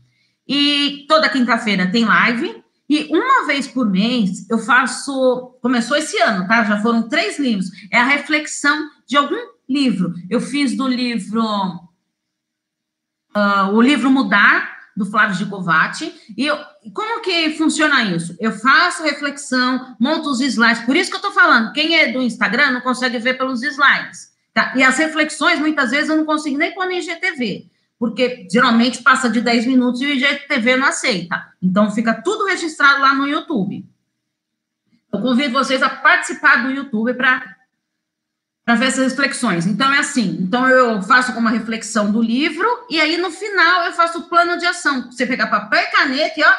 E 0.47 1.05
toda 1.07 1.29
quinta-feira 1.29 1.91
tem 1.91 2.05
live. 2.05 2.63
E 2.89 3.09
uma 3.11 3.45
vez 3.45 3.67
por 3.67 3.89
mês 3.89 4.49
eu 4.49 4.59
faço. 4.59 5.57
Começou 5.61 5.97
esse 5.97 6.17
ano, 6.21 6.47
tá? 6.47 6.63
Já 6.63 6.81
foram 6.81 7.09
três 7.09 7.37
livros. 7.37 7.69
É 7.91 7.99
a 7.99 8.05
reflexão 8.05 8.89
de 9.05 9.17
algum 9.17 9.35
livro. 9.67 10.13
Eu 10.29 10.39
fiz 10.39 10.75
do 10.75 10.87
livro. 10.87 11.43
Uh, 13.35 13.71
o 13.73 13.81
livro 13.81 14.09
Mudar, 14.09 14.77
do 14.97 15.05
Flávio 15.05 15.35
Gicovati. 15.35 16.11
E 16.35 16.43
eu, 16.43 16.57
como 16.91 17.21
que 17.21 17.51
funciona 17.51 18.03
isso? 18.03 18.35
Eu 18.39 18.51
faço 18.51 19.03
reflexão, 19.03 19.95
monto 19.99 20.29
os 20.29 20.41
slides. 20.41 20.81
Por 20.81 20.95
isso 20.95 21.11
que 21.11 21.15
eu 21.15 21.19
estou 21.19 21.31
falando, 21.31 21.71
quem 21.71 21.95
é 21.95 22.11
do 22.11 22.19
Instagram 22.19 22.71
não 22.71 22.81
consegue 22.81 23.19
ver 23.19 23.37
pelos 23.37 23.61
slides. 23.61 24.35
Tá? 24.55 24.73
E 24.75 24.81
as 24.81 24.97
reflexões, 24.97 25.59
muitas 25.59 25.91
vezes, 25.91 26.09
eu 26.09 26.17
não 26.17 26.25
consigo 26.25 26.57
nem 26.57 26.73
pôr 26.73 26.87
no 26.87 26.93
IGTV, 26.93 27.69
porque 27.99 28.47
geralmente 28.51 29.01
passa 29.01 29.29
de 29.29 29.41
10 29.41 29.65
minutos 29.65 30.01
e 30.01 30.05
o 30.05 30.13
IGTV 30.13 30.77
não 30.77 30.87
aceita. 30.87 31.53
Então, 31.61 31.91
fica 31.91 32.13
tudo 32.13 32.45
registrado 32.45 33.01
lá 33.01 33.13
no 33.13 33.27
YouTube. 33.27 33.85
Eu 35.11 35.21
convido 35.21 35.53
vocês 35.53 35.81
a 35.81 35.89
participar 35.89 36.63
do 36.63 36.71
YouTube 36.71 37.13
para 37.15 37.55
ver 38.75 38.85
essas 38.85 39.11
reflexões. 39.11 39.65
Então, 39.65 39.91
é 39.91 39.99
assim: 39.99 40.37
então 40.39 40.67
eu 40.67 41.01
faço 41.01 41.33
como 41.33 41.47
uma 41.47 41.57
reflexão 41.57 42.11
do 42.11 42.21
livro, 42.21 42.67
e 42.89 42.99
aí 42.99 43.17
no 43.17 43.31
final 43.31 43.85
eu 43.85 43.93
faço 43.93 44.19
o 44.19 44.23
plano 44.23 44.57
de 44.57 44.65
ação. 44.65 45.09
Você 45.11 45.25
pegar 45.25 45.47
papel 45.47 45.81
e 45.81 45.91
caneta 45.91 46.39
e 46.39 46.43
ó, 46.43 46.53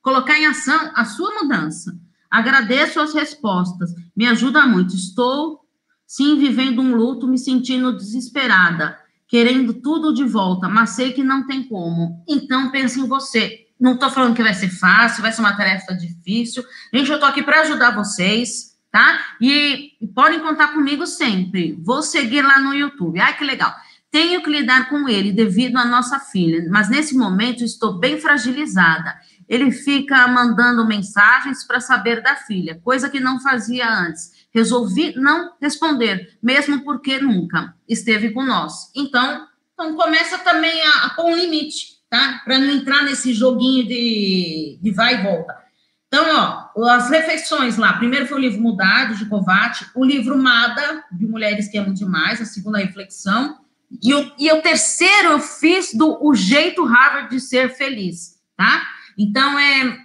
colocar 0.00 0.38
em 0.38 0.46
ação 0.46 0.92
a 0.94 1.04
sua 1.04 1.42
mudança. 1.42 1.98
Agradeço 2.30 3.00
as 3.00 3.14
respostas, 3.14 3.90
me 4.14 4.26
ajuda 4.26 4.66
muito. 4.66 4.94
Estou, 4.94 5.60
sim, 6.06 6.38
vivendo 6.38 6.82
um 6.82 6.94
luto, 6.94 7.26
me 7.26 7.38
sentindo 7.38 7.96
desesperada, 7.96 8.98
querendo 9.28 9.74
tudo 9.74 10.14
de 10.14 10.24
volta, 10.24 10.68
mas 10.68 10.90
sei 10.90 11.12
que 11.12 11.22
não 11.22 11.46
tem 11.46 11.62
como. 11.64 12.22
Então, 12.28 12.70
pense 12.70 13.00
em 13.00 13.06
você. 13.06 13.66
Não 13.80 13.94
estou 13.94 14.10
falando 14.10 14.36
que 14.36 14.42
vai 14.42 14.54
ser 14.54 14.68
fácil, 14.68 15.22
vai 15.22 15.32
ser 15.32 15.40
uma 15.40 15.56
tarefa 15.56 15.94
difícil. 15.94 16.62
Gente, 16.92 17.10
eu 17.10 17.16
estou 17.16 17.28
aqui 17.28 17.42
para 17.42 17.62
ajudar 17.62 17.94
vocês 17.94 18.74
tá? 18.94 19.18
E 19.40 19.90
podem 20.14 20.38
contar 20.38 20.68
comigo 20.68 21.04
sempre. 21.04 21.76
Vou 21.82 22.00
seguir 22.00 22.42
lá 22.42 22.60
no 22.60 22.72
YouTube. 22.72 23.18
Ai, 23.18 23.36
que 23.36 23.42
legal. 23.42 23.74
Tenho 24.08 24.40
que 24.40 24.48
lidar 24.48 24.88
com 24.88 25.08
ele 25.08 25.32
devido 25.32 25.76
à 25.78 25.84
nossa 25.84 26.20
filha, 26.20 26.64
mas 26.70 26.88
nesse 26.88 27.16
momento 27.16 27.64
estou 27.64 27.98
bem 27.98 28.20
fragilizada. 28.20 29.12
Ele 29.48 29.70
fica 29.70 30.26
mandando 30.28 30.86
mensagens 30.86 31.64
para 31.64 31.80
saber 31.80 32.22
da 32.22 32.36
filha, 32.36 32.80
coisa 32.82 33.10
que 33.10 33.20
não 33.20 33.40
fazia 33.40 33.88
antes. 33.88 34.46
Resolvi 34.52 35.14
não 35.16 35.52
responder, 35.60 36.38
mesmo 36.42 36.84
porque 36.84 37.18
nunca 37.18 37.74
esteve 37.88 38.30
com 38.30 38.44
nós. 38.44 38.90
Então, 38.94 39.46
então 39.72 39.94
começa 39.94 40.38
também 40.38 40.80
a, 40.82 41.06
a 41.06 41.10
pôr 41.10 41.26
um 41.26 41.36
limite, 41.36 41.98
tá? 42.08 42.40
Para 42.44 42.58
não 42.58 42.70
entrar 42.70 43.02
nesse 43.02 43.32
joguinho 43.32 43.86
de, 43.86 44.78
de 44.80 44.90
vai 44.90 45.20
e 45.20 45.22
volta. 45.22 45.64
Então, 46.06 46.70
ó, 46.76 46.88
as 46.90 47.10
reflexões 47.10 47.76
lá. 47.76 47.94
Primeiro 47.94 48.28
foi 48.28 48.38
o 48.38 48.40
livro 48.40 48.60
Mudado, 48.60 49.16
de 49.16 49.26
Kovács, 49.26 49.90
o 49.96 50.04
livro 50.04 50.38
Mada, 50.38 51.04
de 51.10 51.26
Mulheres 51.26 51.66
que 51.66 51.76
Amam 51.76 51.92
Demais, 51.92 52.40
a 52.40 52.44
segunda 52.44 52.78
reflexão. 52.78 53.58
E 54.00 54.14
o, 54.14 54.32
e 54.38 54.52
o 54.52 54.62
terceiro 54.62 55.30
eu 55.30 55.40
fiz 55.40 55.92
do 55.92 56.24
O 56.24 56.32
Jeito 56.32 56.84
Harvard 56.84 57.30
de 57.30 57.40
Ser 57.40 57.74
Feliz, 57.74 58.36
tá? 58.56 58.86
Então, 59.18 59.58
é, 59.58 59.98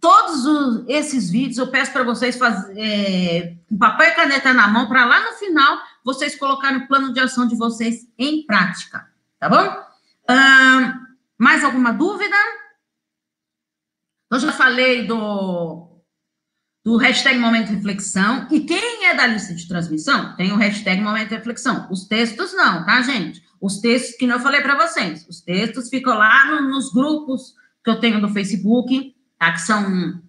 todos 0.00 0.44
os, 0.44 0.84
esses 0.88 1.30
vídeos 1.30 1.58
eu 1.58 1.68
peço 1.68 1.92
para 1.92 2.04
vocês 2.04 2.36
fazer 2.36 2.78
é, 2.78 3.56
com 3.68 3.76
papel 3.78 4.08
e 4.08 4.14
caneta 4.14 4.52
na 4.52 4.68
mão, 4.68 4.88
para 4.88 5.04
lá 5.04 5.20
no 5.30 5.36
final 5.36 5.78
vocês 6.04 6.36
colocarem 6.36 6.78
o 6.78 6.88
plano 6.88 7.12
de 7.12 7.20
ação 7.20 7.46
de 7.46 7.56
vocês 7.56 8.06
em 8.18 8.44
prática, 8.46 9.06
tá 9.38 9.48
bom? 9.48 9.86
mais 11.38 11.62
alguma 11.62 11.92
dúvida? 11.92 12.36
Eu 14.30 14.40
já 14.40 14.50
falei 14.50 15.06
do, 15.06 16.02
do 16.84 16.96
hashtag 16.96 17.38
Momento 17.38 17.70
Reflexão. 17.70 18.48
E 18.50 18.60
quem 18.60 19.06
é 19.06 19.14
da 19.14 19.26
lista 19.26 19.54
de 19.54 19.68
transmissão, 19.68 20.34
tem 20.36 20.52
o 20.52 20.56
hashtag 20.56 21.00
Momento 21.00 21.30
Reflexão. 21.30 21.88
Os 21.90 22.06
textos 22.06 22.52
não, 22.54 22.84
tá, 22.84 23.02
gente? 23.02 23.42
Os 23.60 23.80
textos 23.80 24.16
que 24.16 24.24
eu 24.24 24.40
falei 24.40 24.60
para 24.60 24.76
vocês. 24.76 25.26
Os 25.28 25.40
textos 25.40 25.88
ficam 25.88 26.16
lá 26.16 26.46
no, 26.46 26.68
nos 26.68 26.92
grupos 26.92 27.54
que 27.86 27.90
eu 27.90 28.00
tenho 28.00 28.20
do 28.20 28.28
Facebook, 28.28 29.14
tá? 29.38 29.52
Que 29.52 29.60
são, 29.60 30.20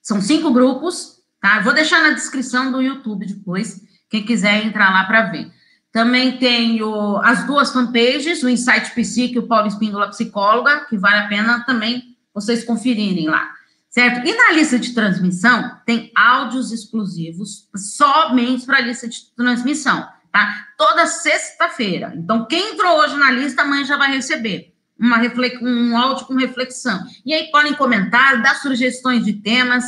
são 0.00 0.22
cinco 0.22 0.52
grupos, 0.52 1.16
tá? 1.42 1.56
Eu 1.56 1.64
vou 1.64 1.74
deixar 1.74 2.00
na 2.00 2.12
descrição 2.12 2.70
do 2.70 2.80
YouTube 2.80 3.26
depois, 3.26 3.82
quem 4.08 4.24
quiser 4.24 4.64
entrar 4.64 4.92
lá 4.92 5.02
para 5.02 5.22
ver. 5.22 5.52
Também 5.90 6.38
tenho 6.38 7.16
as 7.24 7.44
duas 7.44 7.72
fanpages, 7.72 8.44
o 8.44 8.48
Insight 8.48 8.94
Psique 8.94 9.34
e 9.34 9.38
o 9.40 9.48
Paulo 9.48 9.66
Espíndola 9.66 10.10
Psicóloga, 10.10 10.86
que 10.88 10.96
vale 10.96 11.18
a 11.18 11.26
pena 11.26 11.64
também 11.64 12.16
vocês 12.32 12.62
conferirem 12.62 13.26
lá, 13.26 13.50
certo? 13.88 14.24
E 14.24 14.32
na 14.32 14.52
lista 14.52 14.78
de 14.78 14.94
transmissão 14.94 15.76
tem 15.84 16.12
áudios 16.14 16.70
exclusivos 16.70 17.68
somente 17.74 18.64
para 18.64 18.76
a 18.76 18.80
lista 18.80 19.08
de 19.08 19.18
transmissão, 19.34 20.08
tá? 20.30 20.68
Toda 20.78 21.04
sexta-feira. 21.06 22.12
Então, 22.14 22.46
quem 22.46 22.74
entrou 22.74 22.96
hoje 23.00 23.16
na 23.16 23.32
lista, 23.32 23.62
amanhã 23.62 23.84
já 23.84 23.96
vai 23.96 24.12
receber 24.12 24.69
uma 25.00 25.18
um 25.62 25.96
áudio 25.96 26.26
com 26.26 26.34
reflexão. 26.34 27.06
E 27.24 27.32
aí 27.32 27.50
podem 27.50 27.72
comentar, 27.74 28.42
dar 28.42 28.54
sugestões 28.56 29.24
de 29.24 29.32
temas. 29.32 29.84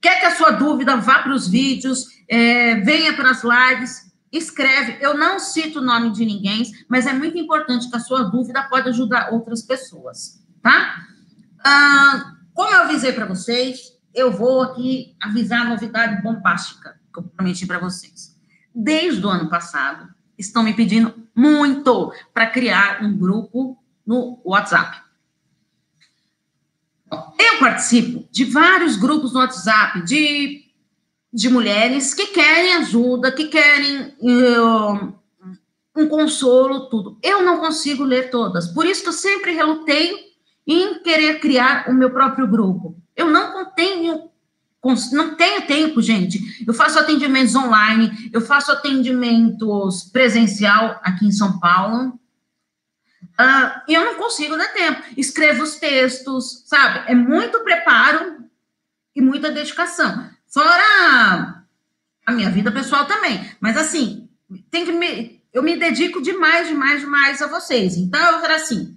Quer 0.00 0.20
que 0.20 0.26
a 0.26 0.36
sua 0.36 0.52
dúvida 0.52 0.96
vá 0.96 1.18
para 1.18 1.34
os 1.34 1.48
vídeos, 1.48 2.06
é, 2.28 2.76
venha 2.76 3.12
para 3.12 3.30
as 3.30 3.42
lives, 3.42 4.12
escreve. 4.30 4.98
Eu 5.00 5.14
não 5.14 5.40
cito 5.40 5.80
o 5.80 5.84
nome 5.84 6.12
de 6.12 6.24
ninguém, 6.24 6.62
mas 6.88 7.06
é 7.06 7.12
muito 7.12 7.36
importante 7.36 7.90
que 7.90 7.96
a 7.96 8.00
sua 8.00 8.22
dúvida 8.22 8.62
pode 8.68 8.88
ajudar 8.88 9.32
outras 9.32 9.62
pessoas, 9.62 10.40
tá? 10.62 11.06
Ah, 11.64 12.34
como 12.54 12.70
eu 12.70 12.82
avisei 12.82 13.12
para 13.12 13.26
vocês, 13.26 13.96
eu 14.14 14.30
vou 14.30 14.62
aqui 14.62 15.16
avisar 15.20 15.62
a 15.62 15.70
novidade 15.70 16.22
bombástica 16.22 16.98
que 17.12 17.18
eu 17.18 17.24
prometi 17.24 17.66
para 17.66 17.80
vocês. 17.80 18.36
Desde 18.72 19.24
o 19.26 19.28
ano 19.28 19.50
passado, 19.50 20.08
estão 20.38 20.62
me 20.62 20.72
pedindo 20.72 21.14
muito 21.34 22.12
para 22.32 22.46
criar 22.46 23.02
um 23.02 23.16
grupo 23.16 23.76
no 24.06 24.40
WhatsApp. 24.44 25.02
Eu 27.10 27.58
participo 27.58 28.26
de 28.30 28.44
vários 28.44 28.96
grupos 28.96 29.32
no 29.32 29.40
WhatsApp 29.40 30.02
de, 30.02 30.64
de 31.32 31.48
mulheres 31.48 32.14
que 32.14 32.28
querem 32.28 32.74
ajuda, 32.74 33.32
que 33.32 33.46
querem 33.46 34.14
uh, 34.20 35.14
um 35.96 36.08
consolo, 36.08 36.88
tudo. 36.88 37.18
Eu 37.22 37.42
não 37.42 37.58
consigo 37.58 38.04
ler 38.04 38.30
todas, 38.30 38.68
por 38.68 38.84
isso 38.86 39.02
que 39.02 39.08
eu 39.08 39.12
sempre 39.12 39.52
relutei 39.52 40.26
em 40.66 41.00
querer 41.02 41.40
criar 41.40 41.88
o 41.88 41.94
meu 41.94 42.10
próprio 42.10 42.46
grupo. 42.46 42.96
Eu 43.14 43.30
não 43.30 43.64
tenho, 43.72 44.28
não 45.12 45.36
tenho 45.36 45.66
tempo, 45.66 46.02
gente. 46.02 46.64
Eu 46.66 46.74
faço 46.74 46.98
atendimentos 46.98 47.54
online, 47.54 48.30
eu 48.32 48.40
faço 48.40 48.72
atendimentos 48.72 50.04
presencial 50.12 51.00
aqui 51.02 51.26
em 51.26 51.32
São 51.32 51.58
Paulo. 51.60 52.18
Uh, 53.38 53.80
e 53.88 53.94
eu 53.94 54.04
não 54.04 54.14
consigo 54.14 54.56
dar 54.56 54.72
tempo. 54.72 55.02
Escrevo 55.16 55.62
os 55.62 55.76
textos, 55.76 56.62
sabe? 56.66 57.10
É 57.10 57.14
muito 57.14 57.60
preparo 57.60 58.44
e 59.14 59.20
muita 59.20 59.50
dedicação. 59.50 60.30
Fora 60.48 61.64
a 62.24 62.32
minha 62.32 62.50
vida 62.50 62.72
pessoal 62.72 63.06
também. 63.06 63.50
Mas 63.60 63.76
assim, 63.76 64.28
tem 64.70 64.84
que 64.84 64.92
me, 64.92 65.42
eu 65.52 65.62
me 65.62 65.76
dedico 65.76 66.22
demais, 66.22 66.68
demais, 66.68 67.00
demais 67.00 67.42
a 67.42 67.46
vocês. 67.46 67.96
Então, 67.96 68.20
eu 68.20 68.40
falar 68.40 68.56
assim: 68.56 68.96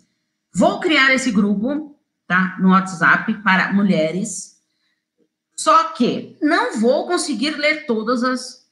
Vou 0.54 0.80
criar 0.80 1.14
esse 1.14 1.32
grupo, 1.32 1.96
tá? 2.28 2.58
No 2.60 2.70
WhatsApp 2.70 3.34
para 3.44 3.72
mulheres. 3.72 4.58
Só 5.56 5.86
que 5.90 6.38
não 6.42 6.80
vou 6.80 7.06
conseguir 7.06 7.52
ler 7.52 7.86
todas 7.86 8.24
as, 8.24 8.66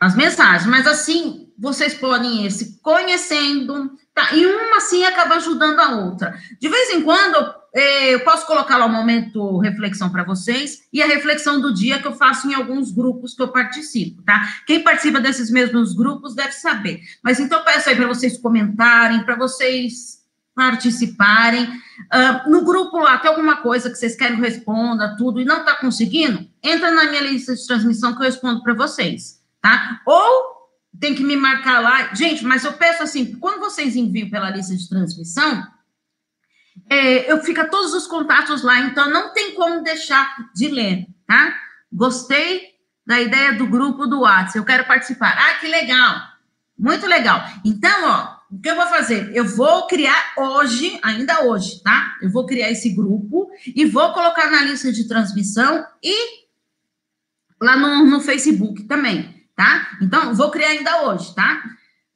as 0.00 0.14
mensagens, 0.14 0.68
mas 0.68 0.86
assim 0.86 1.52
vocês 1.58 1.94
podem 1.94 2.46
ir 2.46 2.50
se 2.50 2.80
conhecendo, 2.80 3.96
tá? 4.14 4.34
E 4.34 4.46
uma 4.46 4.76
assim 4.76 5.04
acaba 5.04 5.34
ajudando 5.36 5.80
a 5.80 5.96
outra. 5.96 6.38
De 6.60 6.68
vez 6.68 6.90
em 6.90 7.02
quando 7.02 7.54
eu 7.74 8.20
posso 8.20 8.46
colocar 8.46 8.78
lá 8.78 8.86
um 8.86 8.92
momento 8.92 9.58
reflexão 9.58 10.08
para 10.08 10.22
vocês 10.22 10.82
e 10.92 11.02
a 11.02 11.06
reflexão 11.06 11.60
do 11.60 11.74
dia 11.74 11.98
que 12.00 12.06
eu 12.06 12.14
faço 12.14 12.48
em 12.48 12.54
alguns 12.54 12.92
grupos 12.92 13.34
que 13.34 13.42
eu 13.42 13.48
participo, 13.48 14.22
tá? 14.22 14.40
Quem 14.64 14.84
participa 14.84 15.20
desses 15.20 15.50
mesmos 15.50 15.92
grupos 15.92 16.36
deve 16.36 16.52
saber. 16.52 17.00
Mas 17.22 17.40
então 17.40 17.64
peço 17.64 17.88
aí 17.88 17.96
para 17.96 18.06
vocês 18.06 18.38
comentarem, 18.38 19.24
para 19.24 19.34
vocês 19.34 20.22
participarem. 20.54 21.64
Uh, 21.64 22.48
no 22.48 22.64
grupo 22.64 22.98
lá, 22.98 23.18
tem 23.18 23.28
alguma 23.28 23.56
coisa 23.56 23.90
que 23.90 23.96
vocês 23.96 24.14
querem 24.14 24.36
que 24.36 24.42
responda, 24.42 25.16
tudo, 25.16 25.40
e 25.40 25.44
não 25.44 25.58
está 25.58 25.74
conseguindo? 25.74 26.48
Entra 26.62 26.92
na 26.92 27.06
minha 27.06 27.22
lista 27.22 27.56
de 27.56 27.66
transmissão 27.66 28.12
que 28.14 28.20
eu 28.20 28.26
respondo 28.26 28.62
para 28.62 28.74
vocês, 28.74 29.42
tá? 29.60 30.00
Ou 30.06 30.53
tem 31.00 31.14
que 31.14 31.24
me 31.24 31.36
marcar 31.36 31.80
lá. 31.80 32.14
Gente, 32.14 32.44
mas 32.44 32.64
eu 32.64 32.72
peço 32.74 33.02
assim, 33.02 33.36
quando 33.36 33.60
vocês 33.60 33.96
enviam 33.96 34.30
pela 34.30 34.50
lista 34.50 34.76
de 34.76 34.88
transmissão, 34.88 35.66
é, 36.88 37.30
eu 37.30 37.42
fica 37.42 37.68
todos 37.68 37.92
os 37.94 38.06
contatos 38.06 38.62
lá, 38.62 38.80
então 38.80 39.10
não 39.10 39.32
tem 39.32 39.54
como 39.54 39.82
deixar 39.82 40.36
de 40.54 40.68
ler, 40.68 41.06
tá? 41.26 41.54
Gostei 41.92 42.74
da 43.06 43.20
ideia 43.20 43.52
do 43.54 43.66
grupo 43.66 44.06
do 44.06 44.20
WhatsApp, 44.20 44.58
eu 44.58 44.64
quero 44.64 44.86
participar. 44.86 45.36
Ah, 45.38 45.54
que 45.60 45.66
legal! 45.66 46.34
Muito 46.76 47.06
legal. 47.06 47.44
Então, 47.64 48.04
ó, 48.04 48.34
o 48.50 48.60
que 48.60 48.68
eu 48.68 48.74
vou 48.74 48.86
fazer? 48.86 49.30
Eu 49.34 49.44
vou 49.44 49.86
criar 49.86 50.32
hoje, 50.36 50.98
ainda 51.02 51.44
hoje, 51.44 51.82
tá? 51.82 52.16
Eu 52.20 52.30
vou 52.30 52.46
criar 52.46 52.70
esse 52.70 52.90
grupo 52.90 53.48
e 53.66 53.84
vou 53.84 54.12
colocar 54.12 54.50
na 54.50 54.62
lista 54.62 54.92
de 54.92 55.06
transmissão 55.06 55.86
e 56.02 56.44
lá 57.60 57.76
no, 57.76 58.06
no 58.06 58.20
Facebook 58.20 58.84
também, 58.84 59.43
tá? 59.56 59.96
Então, 60.00 60.34
vou 60.34 60.50
criar 60.50 60.68
ainda 60.68 61.02
hoje, 61.02 61.34
tá? 61.34 61.62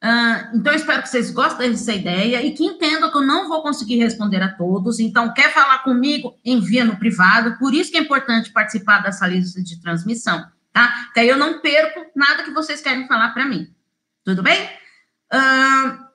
Uh, 0.01 0.57
então, 0.57 0.73
espero 0.73 1.01
que 1.01 1.09
vocês 1.09 1.29
gostem 1.29 1.71
dessa 1.71 1.93
ideia 1.93 2.41
e 2.41 2.51
que 2.51 2.63
entendam 2.63 3.11
que 3.11 3.17
eu 3.17 3.25
não 3.25 3.49
vou 3.49 3.61
conseguir 3.61 3.97
responder 3.97 4.41
a 4.41 4.53
todos. 4.53 4.99
Então, 4.99 5.33
quer 5.33 5.53
falar 5.53 5.79
comigo? 5.79 6.35
Envia 6.43 6.85
no 6.85 6.97
privado. 6.97 7.57
Por 7.57 7.73
isso 7.73 7.91
que 7.91 7.97
é 7.97 8.01
importante 8.01 8.51
participar 8.51 8.99
dessa 8.99 9.27
lista 9.27 9.61
de 9.61 9.81
transmissão, 9.81 10.45
tá? 10.71 11.09
Que 11.13 11.19
aí 11.19 11.27
eu 11.27 11.37
não 11.37 11.59
perco 11.59 12.05
nada 12.15 12.43
que 12.43 12.51
vocês 12.51 12.81
querem 12.81 13.07
falar 13.07 13.29
para 13.33 13.45
mim. 13.45 13.67
Tudo 14.23 14.41
bem? 14.41 14.69
Uh, 15.33 16.09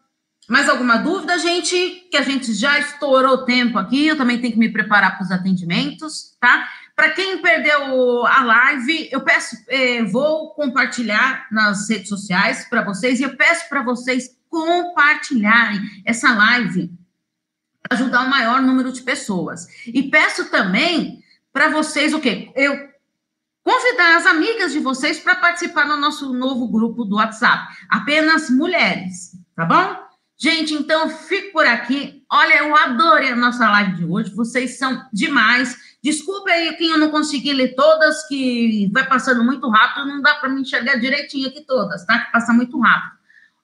mais 0.49 0.69
alguma 0.69 0.97
dúvida, 0.97 1.39
gente? 1.39 2.09
Que 2.11 2.17
a 2.17 2.23
gente 2.23 2.55
já 2.55 2.79
estourou 2.79 3.35
o 3.35 3.45
tempo 3.45 3.79
aqui. 3.79 4.07
Eu 4.07 4.17
também 4.17 4.41
tenho 4.41 4.55
que 4.55 4.59
me 4.59 4.73
preparar 4.73 5.17
para 5.17 5.25
os 5.25 5.31
atendimentos, 5.31 6.37
tá? 6.41 6.69
Para 6.97 7.11
quem 7.11 7.43
perdeu 7.43 8.25
a 8.25 8.45
live, 8.45 9.09
eu 9.11 9.21
peço, 9.21 9.57
eh, 9.69 10.05
vou 10.05 10.55
compartilhar 10.55 11.49
nas 11.51 11.89
redes 11.91 12.09
sociais 12.09 12.69
para 12.69 12.85
vocês 12.85 13.19
e 13.19 13.25
eu 13.25 13.37
peço 13.37 13.69
para 13.69 13.83
vocês 13.83 14.37
compartilharem 14.49 15.81
essa 16.05 16.33
live 16.33 16.93
para 17.83 17.99
ajudar 17.99 18.25
o 18.25 18.31
maior 18.31 18.63
número 18.63 18.93
de 18.93 19.03
pessoas. 19.03 19.67
E 19.87 20.05
peço 20.05 20.51
também 20.51 21.21
para 21.53 21.69
vocês 21.69 22.15
o 22.15 22.21
quê? 22.21 22.53
Eu 22.55 22.89
convidar 23.65 24.17
as 24.17 24.27
amigas 24.27 24.73
de 24.73 24.79
vocês 24.79 25.19
para 25.19 25.35
participar 25.35 25.89
do 25.89 25.97
nosso 25.97 26.33
novo 26.33 26.69
grupo 26.69 27.05
do 27.05 27.17
WhatsApp. 27.17 27.75
Apenas 27.89 28.49
mulheres, 28.51 29.33
tá 29.57 29.65
bom? 29.65 30.05
Gente, 30.37 30.75
então 30.75 31.09
fico 31.09 31.53
por 31.53 31.67
aqui. 31.67 32.24
Olha, 32.37 32.55
eu 32.55 32.75
adorei 32.75 33.31
a 33.31 33.37
nossa 33.37 33.71
live 33.71 33.95
de 33.95 34.05
hoje. 34.05 34.35
Vocês 34.35 34.77
são 34.77 35.07
demais. 35.13 35.77
Desculpa 36.03 36.51
aí 36.51 36.75
quem 36.75 36.91
eu 36.91 36.99
não 36.99 37.09
consegui 37.09 37.53
ler 37.53 37.77
todas, 37.77 38.27
que 38.27 38.91
vai 38.93 39.07
passando 39.07 39.45
muito 39.45 39.69
rápido, 39.71 40.09
não 40.09 40.21
dá 40.21 40.35
para 40.35 40.49
me 40.49 40.63
enxergar 40.63 40.97
direitinho 40.97 41.47
aqui 41.47 41.61
todas, 41.65 42.05
tá? 42.05 42.19
Que 42.19 42.33
passa 42.33 42.53
muito 42.53 42.77
rápido. 42.81 43.15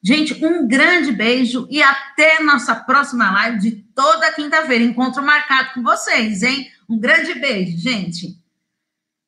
Gente, 0.00 0.44
um 0.44 0.68
grande 0.68 1.10
beijo 1.10 1.66
e 1.68 1.82
até 1.82 2.40
nossa 2.44 2.76
próxima 2.76 3.32
live 3.32 3.58
de 3.58 3.72
toda 3.92 4.32
quinta-feira. 4.34 4.84
Encontro 4.84 5.20
marcado 5.20 5.74
com 5.74 5.82
vocês, 5.82 6.44
hein? 6.44 6.70
Um 6.88 6.96
grande 6.96 7.34
beijo, 7.34 7.76
gente. 7.76 8.38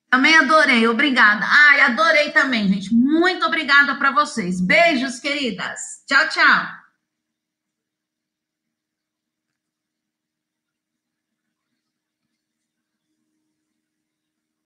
Também 0.09 0.37
adorei, 0.37 0.87
obrigada. 0.87 1.45
Ai, 1.45 1.81
adorei 1.81 2.31
também, 2.31 2.69
gente. 2.69 2.95
Muito 2.95 3.45
obrigada 3.45 3.97
para 3.97 4.13
vocês. 4.13 4.61
Beijos, 4.61 5.19
queridas. 5.19 6.05
Tchau, 6.07 6.29
tchau. 6.29 6.82